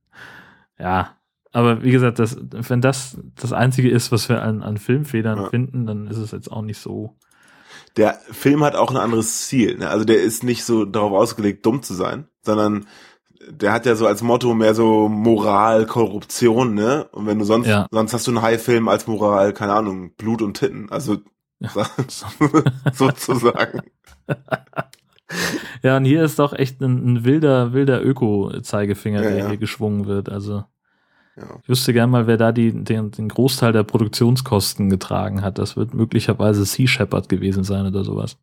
[0.79, 1.15] ja,
[1.51, 5.49] aber wie gesagt, das, wenn das das Einzige ist, was wir an, an Filmfedern Ja.
[5.49, 7.15] finden, dann ist es jetzt auch nicht so.
[7.97, 9.77] Der Film hat auch ein anderes Ziel.
[9.77, 9.89] Ne?
[9.89, 12.87] Also der ist nicht so darauf ausgelegt, dumm zu sein, sondern
[13.49, 17.05] der hat ja so als Motto mehr so Moral, Korruption, ne?
[17.11, 17.85] Und wenn du sonst, Ja.
[17.91, 20.89] sonst hast du einen High-Film als Moral, keine Ahnung, Blut und Titten.
[20.91, 21.17] Also
[22.93, 23.81] sozusagen.
[25.83, 29.47] Ja, und hier ist doch echt ein, ein wilder, wilder Öko-Zeigefinger, Ja, der ja.
[29.49, 30.29] hier geschwungen wird.
[30.29, 30.63] Also
[31.37, 31.43] Ja.
[31.61, 35.59] ich wüsste gern mal, wer da die, den, den Großteil der Produktionskosten getragen hat.
[35.59, 38.37] Das wird möglicherweise Sea Shepherd gewesen sein oder sowas.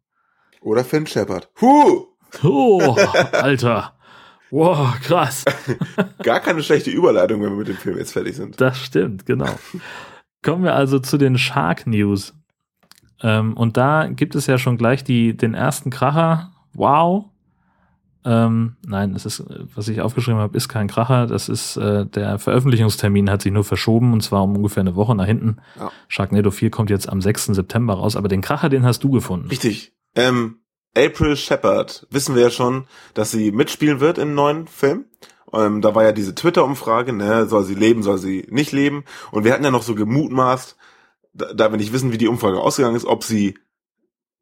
[0.61, 1.49] Oder Finn Shepard.
[1.61, 2.07] Huh!
[2.45, 2.97] Oh,
[3.33, 3.95] Alter.
[4.51, 5.45] Wow, krass.
[6.23, 8.61] Gar keine schlechte Überleitung, wenn wir mit dem Film jetzt fertig sind.
[8.61, 9.49] Das stimmt, genau.
[10.43, 12.35] Kommen wir also zu den Shark News.
[13.23, 16.52] Ähm, und da gibt es ja schon gleich die, den ersten Kracher.
[16.75, 17.27] Wow.
[18.25, 21.27] Ähm, nein, es ist, was ich aufgeschrieben habe, ist kein Kracher.
[21.27, 25.15] Das ist, äh, der Veröffentlichungstermin hat sich nur verschoben und zwar um ungefähr eine Woche
[25.15, 25.57] nach hinten.
[25.79, 25.91] Ja.
[26.09, 27.47] Sharknado 4 kommt jetzt am 6.
[27.47, 29.49] September raus, aber den Kracher, den hast du gefunden.
[29.49, 29.93] Richtig.
[30.15, 30.59] Ähm,
[30.97, 35.07] April Shepard, wissen wir ja schon, dass sie mitspielen wird im neuen Film.
[35.53, 39.05] Ähm, da war ja diese Twitter-Umfrage, ne, soll sie leben, soll sie nicht leben.
[39.31, 40.77] Und wir hatten ja noch so gemutmaßt,
[41.35, 43.59] da, da wir nicht wissen, wie die Umfrage ausgegangen ist, ob sie,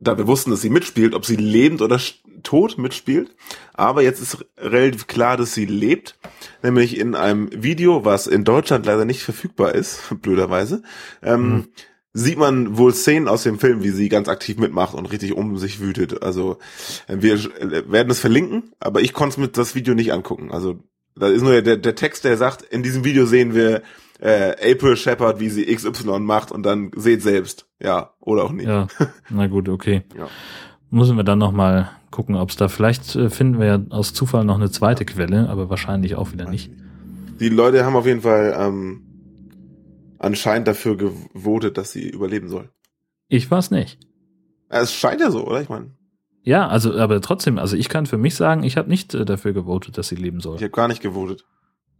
[0.01, 2.01] da wir wussten, dass sie mitspielt, ob sie lebend oder
[2.43, 3.37] tot mitspielt.
[3.75, 6.19] Aber jetzt ist relativ klar, dass sie lebt.
[6.63, 10.83] Nämlich in einem Video, was in Deutschland leider nicht verfügbar ist, blöderweise.
[11.23, 11.69] Ähm,
[12.13, 15.59] sieht man wohl Szenen aus dem Film, wie sie ganz aktiv mitmacht und richtig um
[15.59, 16.23] sich wütet.
[16.23, 16.59] Also
[17.07, 20.51] äh, wir äh, werden es verlinken, aber ich konnte mir das Video nicht angucken.
[20.51, 20.83] Also
[21.15, 23.83] da ist nur der, der Text, der sagt, in diesem Video sehen wir
[24.21, 27.67] äh, April Shepard, wie sie XY macht und dann seht selbst.
[27.81, 28.67] Ja, oder auch nicht.
[28.69, 28.87] Ja,
[29.31, 30.03] na gut, okay.
[30.17, 30.29] Ja.
[30.93, 34.13] Müssen wir dann noch mal gucken, ob es da vielleicht äh, finden wir ja aus
[34.13, 36.71] Zufall noch eine zweite Quelle, aber wahrscheinlich auch wieder nicht.
[37.39, 39.03] Die Leute haben auf jeden Fall ähm,
[40.19, 42.71] anscheinend dafür gewotet, dass sie überleben soll.
[43.29, 43.99] Ich weiß nicht.
[44.69, 45.63] Es scheint ja so, oder?
[45.63, 45.93] Ich meine,
[46.43, 49.53] Ja, also, aber trotzdem, also ich kann für mich sagen, ich habe nicht äh, dafür
[49.53, 50.57] gewotet, dass sie leben soll.
[50.57, 51.45] ich habe gar nicht gewotet.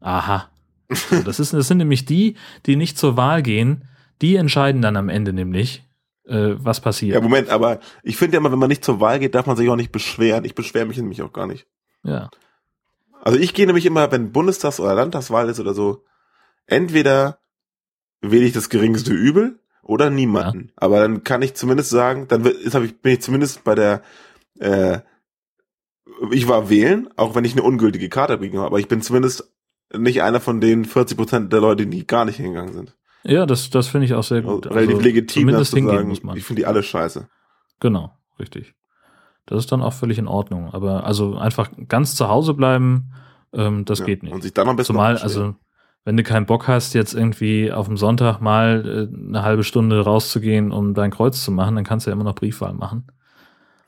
[0.01, 0.51] Aha.
[0.91, 3.85] So, das, ist, das sind nämlich die, die nicht zur Wahl gehen,
[4.23, 5.85] die entscheiden dann am Ende nämlich,
[6.27, 7.15] äh, was passiert.
[7.15, 9.57] Ja, Moment, aber ich finde ja immer, wenn man nicht zur Wahl geht, darf man
[9.57, 10.45] sich auch nicht beschweren.
[10.45, 11.67] Ich beschwere mich nämlich auch gar nicht.
[12.03, 12.31] Ja.
[13.23, 16.05] Also ich gehe nämlich immer, wenn Bundestags- oder Landtagswahl ist oder so,
[16.67, 17.39] entweder
[18.21, 20.73] wähle ich das geringste Übel oder niemanden.
[20.77, 24.03] Aber dann kann ich zumindest sagen, dann ist, hab ich, bin ich zumindest bei der,
[24.59, 25.01] äh,
[26.31, 29.53] ich war wählen, auch wenn ich eine ungültige Karte abgegeben habe, aber ich bin zumindest
[29.97, 32.97] nicht einer von den 40 Prozent der Leute, die gar nicht hingegangen sind.
[33.23, 34.67] Ja, das, das finde ich auch sehr gut.
[34.67, 36.37] Also, relativ legitim, das zumindest zu hingehen sagen, muss man.
[36.37, 37.29] ich finde die alle scheiße.
[37.81, 38.75] Genau, richtig.
[39.47, 40.73] Das ist dann auch völlig in Ordnung.
[40.73, 43.13] Aber also einfach ganz zu Hause bleiben,
[43.53, 44.33] ähm, das Ja, geht nicht.
[44.33, 45.55] Und sich dann am besten Zumal, also,
[46.05, 50.01] wenn du keinen Bock hast, jetzt irgendwie auf dem Sonntag mal äh, eine halbe Stunde
[50.01, 53.07] rauszugehen, um dein Kreuz zu machen, dann kannst du ja immer noch Briefwahl machen.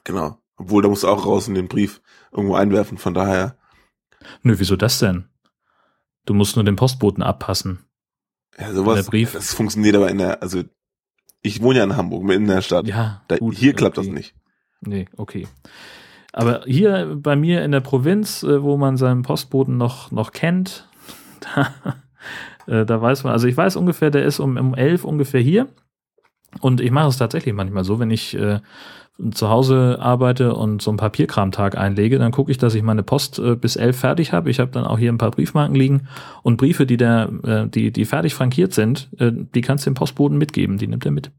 [0.05, 0.38] Genau.
[0.57, 3.57] Obwohl, da musst du auch raus in den Brief irgendwo einwerfen, von daher.
[4.43, 5.25] Nö, wieso das denn?
[6.25, 7.81] Du musst nur den Postboten abpassen.
[8.59, 9.33] Ja, sowas, Der Brief.
[9.33, 10.63] das funktioniert aber in der, also
[11.41, 12.87] ich wohne ja in Hamburg, in der Stadt.
[12.87, 14.07] Ja, da, gut, hier klappt okay.
[14.07, 14.35] das nicht.
[14.81, 15.49] Nee, okay.
[16.33, 20.89] Aber hier bei mir in der Provinz, äh, wo man seinen Postboten noch, noch kennt,
[21.41, 21.75] da,
[22.67, 25.69] äh, da weiß man, also ich weiß ungefähr, der ist um, um elf ungefähr hier.
[26.61, 28.61] Und ich mache es tatsächlich manchmal so, wenn ich äh,
[29.33, 33.38] zu Hause arbeite und so einen Papierkramtag einlege, dann gucke ich, dass ich meine Post
[33.38, 34.51] äh, bis elf fertig habe.
[34.51, 36.09] Ich habe dann auch hier ein paar Briefmarken liegen
[36.42, 39.94] und Briefe, die der, äh, die, die fertig frankiert sind, äh, die kannst du dem
[39.94, 41.31] Postboten mitgeben, die nimmt er mit,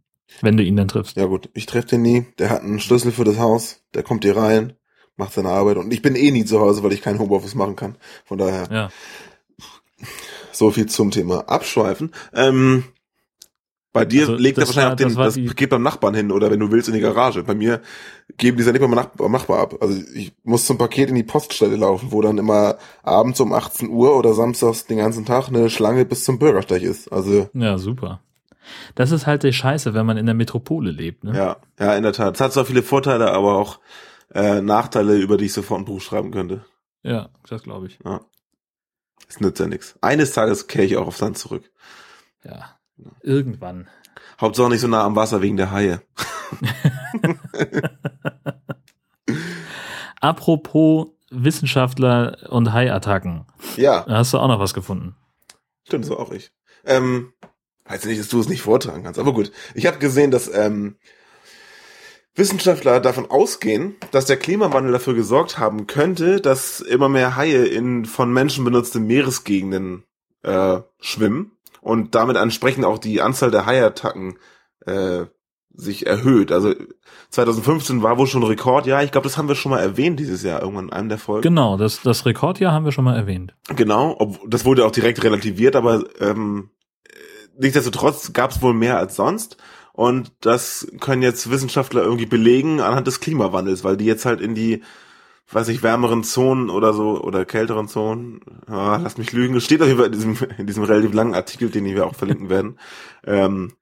[0.41, 1.17] wenn du ihn dann triffst.
[1.17, 2.25] Ja gut, ich treffe den nie.
[2.37, 3.83] Der hat einen Schlüssel für das Haus.
[3.93, 4.73] Der kommt hier rein,
[5.17, 7.75] macht seine Arbeit und ich bin eh nie zu Hause, weil ich kein Homeoffice machen
[7.75, 7.97] kann.
[8.25, 8.67] Von daher.
[8.71, 8.89] Ja.
[10.51, 12.11] So viel zum Thema Abschweifen.
[12.33, 12.83] Ähm,
[13.93, 16.15] bei dir Also, legt er das wahrscheinlich war- auch den, das das, geht beim Nachbarn
[16.15, 17.43] hin oder wenn du willst in die Garage.
[17.43, 17.81] Bei mir
[18.37, 19.75] geben die es ja nicht mal beim Nachbar ab.
[19.81, 23.89] Also ich muss zum Paket in die Poststelle laufen, wo dann immer abends um 18
[23.89, 27.11] Uhr oder samstags den ganzen Tag eine Schlange bis zum Bürgersteig ist.
[27.13, 28.19] Also Ja, super.
[28.95, 31.23] Das ist halt die Scheiße, wenn man in der Metropole lebt.
[31.23, 31.35] Ne?
[31.37, 32.35] ja, ja, in der Tat.
[32.35, 33.79] Es hat zwar viele Vorteile, aber auch
[34.33, 36.65] äh, Nachteile, über die ich sofort ein Buch schreiben könnte.
[37.03, 37.99] Ja, das glaube ich.
[38.03, 38.21] Ja.
[39.27, 39.95] Es nützt ja nichts.
[40.01, 41.69] Eines Tages kehre ich auch aufs Land zurück.
[42.43, 42.72] Ja.
[43.21, 43.87] Irgendwann.
[44.39, 46.01] Hauptsache nicht so nah am Wasser wegen der Haie.
[50.21, 53.45] Apropos Wissenschaftler und Haiattacken.
[53.75, 54.03] Ja.
[54.07, 55.15] Da hast du auch noch was gefunden.
[55.85, 56.51] Stimmt, so auch ich.
[56.85, 57.33] Ähm,
[57.85, 59.51] weiß nicht, dass du es nicht vortragen kannst, aber gut.
[59.73, 60.97] Ich habe gesehen, dass ähm,
[62.35, 68.05] Wissenschaftler davon ausgehen, dass der Klimawandel dafür gesorgt haben könnte, dass immer mehr Haie in
[68.05, 70.03] von Menschen benutzte Meeresgegenden
[70.43, 71.51] äh, schwimmen
[71.83, 74.39] und damit entsprechend auch die Anzahl der Haiattacken
[74.85, 75.25] äh,
[75.75, 76.51] sich erhöht.
[76.51, 76.73] Also
[77.29, 79.03] 2015 war wohl schon Rekordjahr.
[79.03, 81.41] Ich glaube, das haben wir schon mal erwähnt dieses Jahr irgendwann in einem der Folgen.
[81.41, 83.55] Genau, das, das Rekordjahr haben wir schon mal erwähnt.
[83.75, 86.69] Genau, ob, das wurde auch direkt relativiert, aber ähm,
[87.57, 89.57] nichtsdestotrotz gab es wohl mehr als sonst.
[89.93, 94.55] Und das können jetzt Wissenschaftler irgendwie belegen anhand des Klimawandels, weil die jetzt halt in
[94.55, 94.83] die,
[95.51, 99.81] weiß ich, wärmeren Zonen oder so oder kälteren Zonen, ah, lass mich lügen, es steht
[99.81, 102.79] auf jeden Fall in diesem, in diesem relativ langen Artikel, den wir auch verlinken werden.
[103.25, 103.73] Ähm,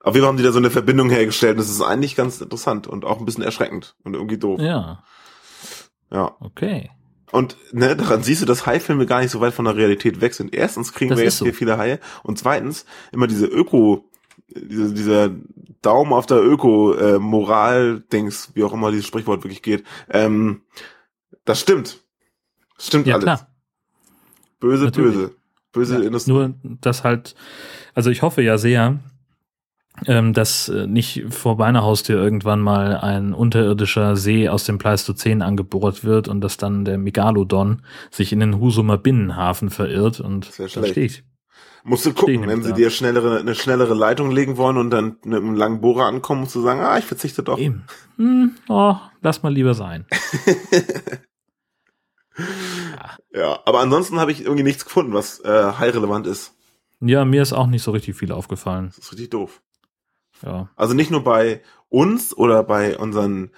[0.00, 1.52] auf jeden Fall haben die da so eine Verbindung hergestellt.
[1.52, 4.60] und Das ist eigentlich ganz interessant und auch ein bisschen erschreckend und irgendwie doof.
[4.60, 5.02] Ja,
[6.12, 6.36] Ja.
[6.40, 6.90] okay.
[7.32, 10.34] Und ne, daran siehst du, dass Haifilme gar nicht so weit von der Realität weg
[10.34, 10.54] sind.
[10.54, 11.44] Erstens kriegen Das wir jetzt so.
[11.46, 14.08] hier viele Haie und zweitens immer diese Öko,
[14.48, 15.30] diese, dieser
[15.82, 19.84] Daumen auf der Öko-Moral-Dings, wie auch immer dieses Sprichwort wirklich geht.
[20.10, 20.62] Ähm,
[21.44, 22.00] das stimmt.
[22.76, 23.24] Das stimmt Ja, alles.
[23.24, 23.48] klar.
[24.60, 25.14] Böse, Natürlich.
[25.14, 25.34] böse.
[25.72, 26.32] Böse Industrie.
[26.32, 27.34] Nur, dass halt,
[27.94, 29.00] also ich hoffe ja sehr,
[30.06, 35.42] ähm, dass äh, nicht vor meiner Haustür irgendwann mal ein unterirdischer See aus dem Pleistozän
[35.42, 40.68] angebohrt wird und dass dann der Megalodon sich in den Husumer Binnenhafen verirrt und da
[40.68, 41.24] schlecht.
[41.84, 42.74] Musst du gucken, wenn sie da.
[42.74, 46.54] dir schnellere, eine schnellere Leitung legen wollen und dann mit einem langen Bohrer ankommen, musst
[46.54, 47.58] du sagen, ah, ich verzichte doch.
[47.58, 47.84] Eben.
[48.16, 50.06] Hm, oh, lass mal lieber sein.
[53.34, 56.54] Ja, aber ansonsten habe ich irgendwie nichts gefunden, was äh, high-relevant ist.
[57.00, 58.86] Ja, mir ist auch nicht so richtig viel aufgefallen.
[58.88, 59.60] Das ist richtig doof.
[60.42, 60.68] Ja.
[60.76, 63.50] Also nicht nur bei uns oder bei unseren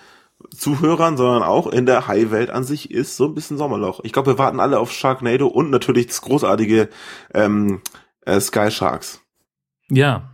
[0.51, 4.01] Zuhörern, sondern auch in der High-Welt an sich ist so ein bisschen Sommerloch.
[4.03, 6.89] Ich glaube, wir warten alle auf Sharknado und natürlich das großartige
[7.35, 7.83] ähm,
[8.27, 9.23] äh, Sky Sharks.
[9.89, 10.31] Ja.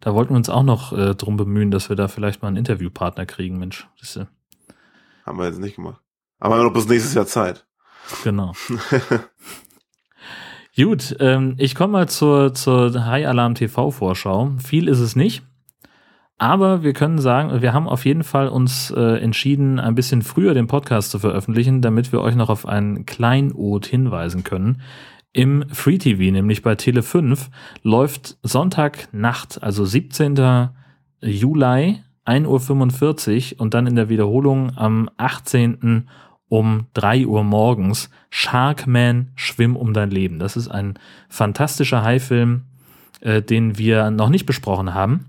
[0.00, 2.58] Da wollten wir uns auch noch äh, drum bemühen, dass wir da vielleicht mal einen
[2.58, 3.88] Interviewpartner kriegen, Mensch.
[4.00, 4.28] Siehste.
[5.24, 6.00] Haben wir jetzt nicht gemacht.
[6.38, 7.66] Aber wir haben noch bis nächstes Jahr Zeit.
[8.22, 8.52] Genau.
[10.76, 14.52] Gut, ähm, ich komme mal zur, zur High Alarm TV Vorschau.
[14.62, 15.42] Viel ist es nicht.
[16.38, 20.52] Aber wir können sagen, wir haben auf jeden Fall uns äh, entschieden, ein bisschen früher
[20.52, 24.82] den Podcast zu veröffentlichen, damit wir euch noch auf ein Kleinod hinweisen können.
[25.36, 27.50] Im Free TV, nämlich bei Tele 5,
[27.82, 30.70] läuft Sonntagnacht, also 17.
[31.20, 36.08] Juli, 1.45 Uhr und dann in der Wiederholung am 18
[36.48, 40.38] um 3 Uhr morgens Sharkman Schwimm um dein Leben.
[40.38, 40.94] Das ist ein
[41.28, 42.62] fantastischer Haifilm,
[43.20, 45.26] äh, den wir noch nicht besprochen haben.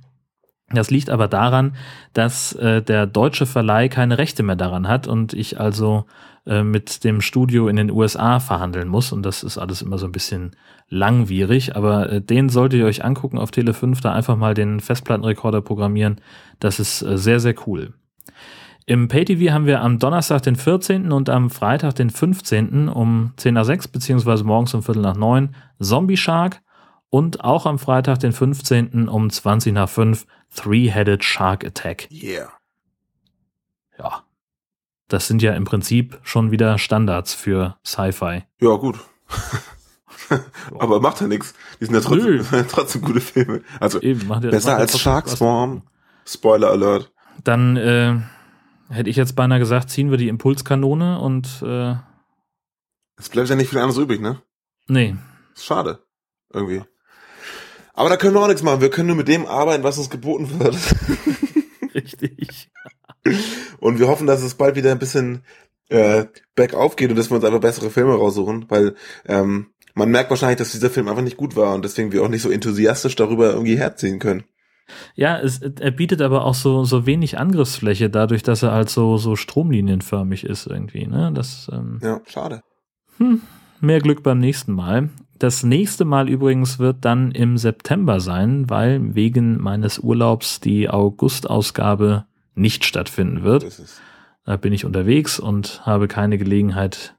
[0.70, 1.76] Das liegt aber daran,
[2.14, 6.06] dass äh, der deutsche Verleih keine Rechte mehr daran hat und ich also
[6.48, 10.06] äh, mit dem Studio in den USA verhandeln muss und das ist alles immer so
[10.06, 10.56] ein bisschen
[10.90, 14.80] langwierig, aber äh, den solltet ihr euch angucken auf Tele 5, da einfach mal den
[14.80, 16.22] Festplattenrekorder programmieren.
[16.60, 17.94] Das ist äh, sehr, sehr cool.
[18.86, 21.12] Im PayTV haben wir am Donnerstag den 14.
[21.12, 22.88] und am Freitag den 15.
[22.88, 26.62] um 10 nach 6 beziehungsweise morgens um Viertel nach 9 Zombie Shark
[27.10, 29.10] und auch am Freitag den 15.
[29.10, 32.08] um 20 nach 5 Three-Headed Shark Attack.
[32.10, 32.50] Yeah.
[34.00, 34.24] Ja.
[35.08, 38.44] Das sind ja im Prinzip schon wieder Standards für Sci-Fi.
[38.60, 39.00] Ja, gut.
[40.80, 41.54] aber macht ja nichts.
[41.80, 43.62] Die sind ja trotzdem, trotzdem gute Filme.
[43.80, 45.30] Also Eben, macht ja- besser macht ja als trotzdem Shark.
[45.30, 45.82] Swarm.
[46.26, 47.14] Spoiler Alert.
[47.44, 48.20] Dann äh,
[48.90, 51.96] hätte ich jetzt beinahe gesagt, ziehen wir die Impulskanone und äh,
[53.18, 54.42] Es bleibt ja nicht viel anderes übrig, ne?
[54.88, 55.16] nee.
[55.56, 56.00] Ist schade.
[56.54, 56.84] Irgendwie.
[57.94, 58.82] Aber da können wir auch nichts machen.
[58.82, 60.76] Wir können nur mit dem arbeiten, was uns geboten wird.
[61.96, 62.70] Richtig.
[63.80, 65.44] Und wir hoffen, dass es bald wieder ein bisschen
[65.90, 66.26] äh,
[66.56, 70.58] bergauf geht und dass wir uns einfach bessere Filme raussuchen, weil ähm, man merkt wahrscheinlich,
[70.58, 73.52] dass dieser Film einfach nicht gut war und deswegen wir auch nicht so enthusiastisch darüber
[73.52, 74.44] irgendwie herziehen können.
[75.16, 79.18] Ja, es, er bietet aber auch so, so wenig Angriffsfläche, dadurch, dass er halt so,
[79.18, 81.08] so stromlinienförmig ist irgendwie.
[81.08, 81.32] Ne?
[81.34, 82.62] Das, ähm, Ja, schade.
[83.18, 83.42] hm,
[83.82, 85.10] mehr Glück beim nächsten Mal.
[85.40, 92.26] Das nächste Mal übrigens wird dann im September sein, weil wegen meines Urlaubs die August-Ausgabe
[92.58, 93.66] nicht stattfinden wird.
[94.46, 97.16] Da bin ich unterwegs und habe keine Gelegenheit,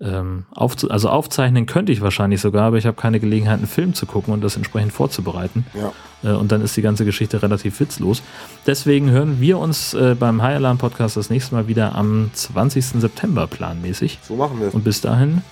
[0.00, 3.94] ähm, aufzu also aufzeichnen könnte ich wahrscheinlich sogar, aber ich habe keine Gelegenheit, einen Film
[3.94, 5.66] zu gucken und das entsprechend vorzubereiten.
[5.74, 5.92] ja.
[6.22, 8.22] Äh, und dann ist die ganze Geschichte relativ witzlos.
[8.66, 13.00] Deswegen hören wir uns äh, beim High Alarm Podcast das nächste Mal wieder am 20.
[13.00, 14.18] September planmäßig.
[14.22, 14.74] So machen wir es.
[14.74, 15.42] Und bis dahin,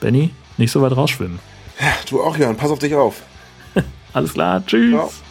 [0.00, 1.38] Benny, nicht so weit rausschwimmen.
[2.08, 2.56] Du auch, Jan.
[2.56, 3.22] Pass auf dich auf.
[4.12, 4.92] Alles klar, tschüss.
[4.92, 5.23] Ciao.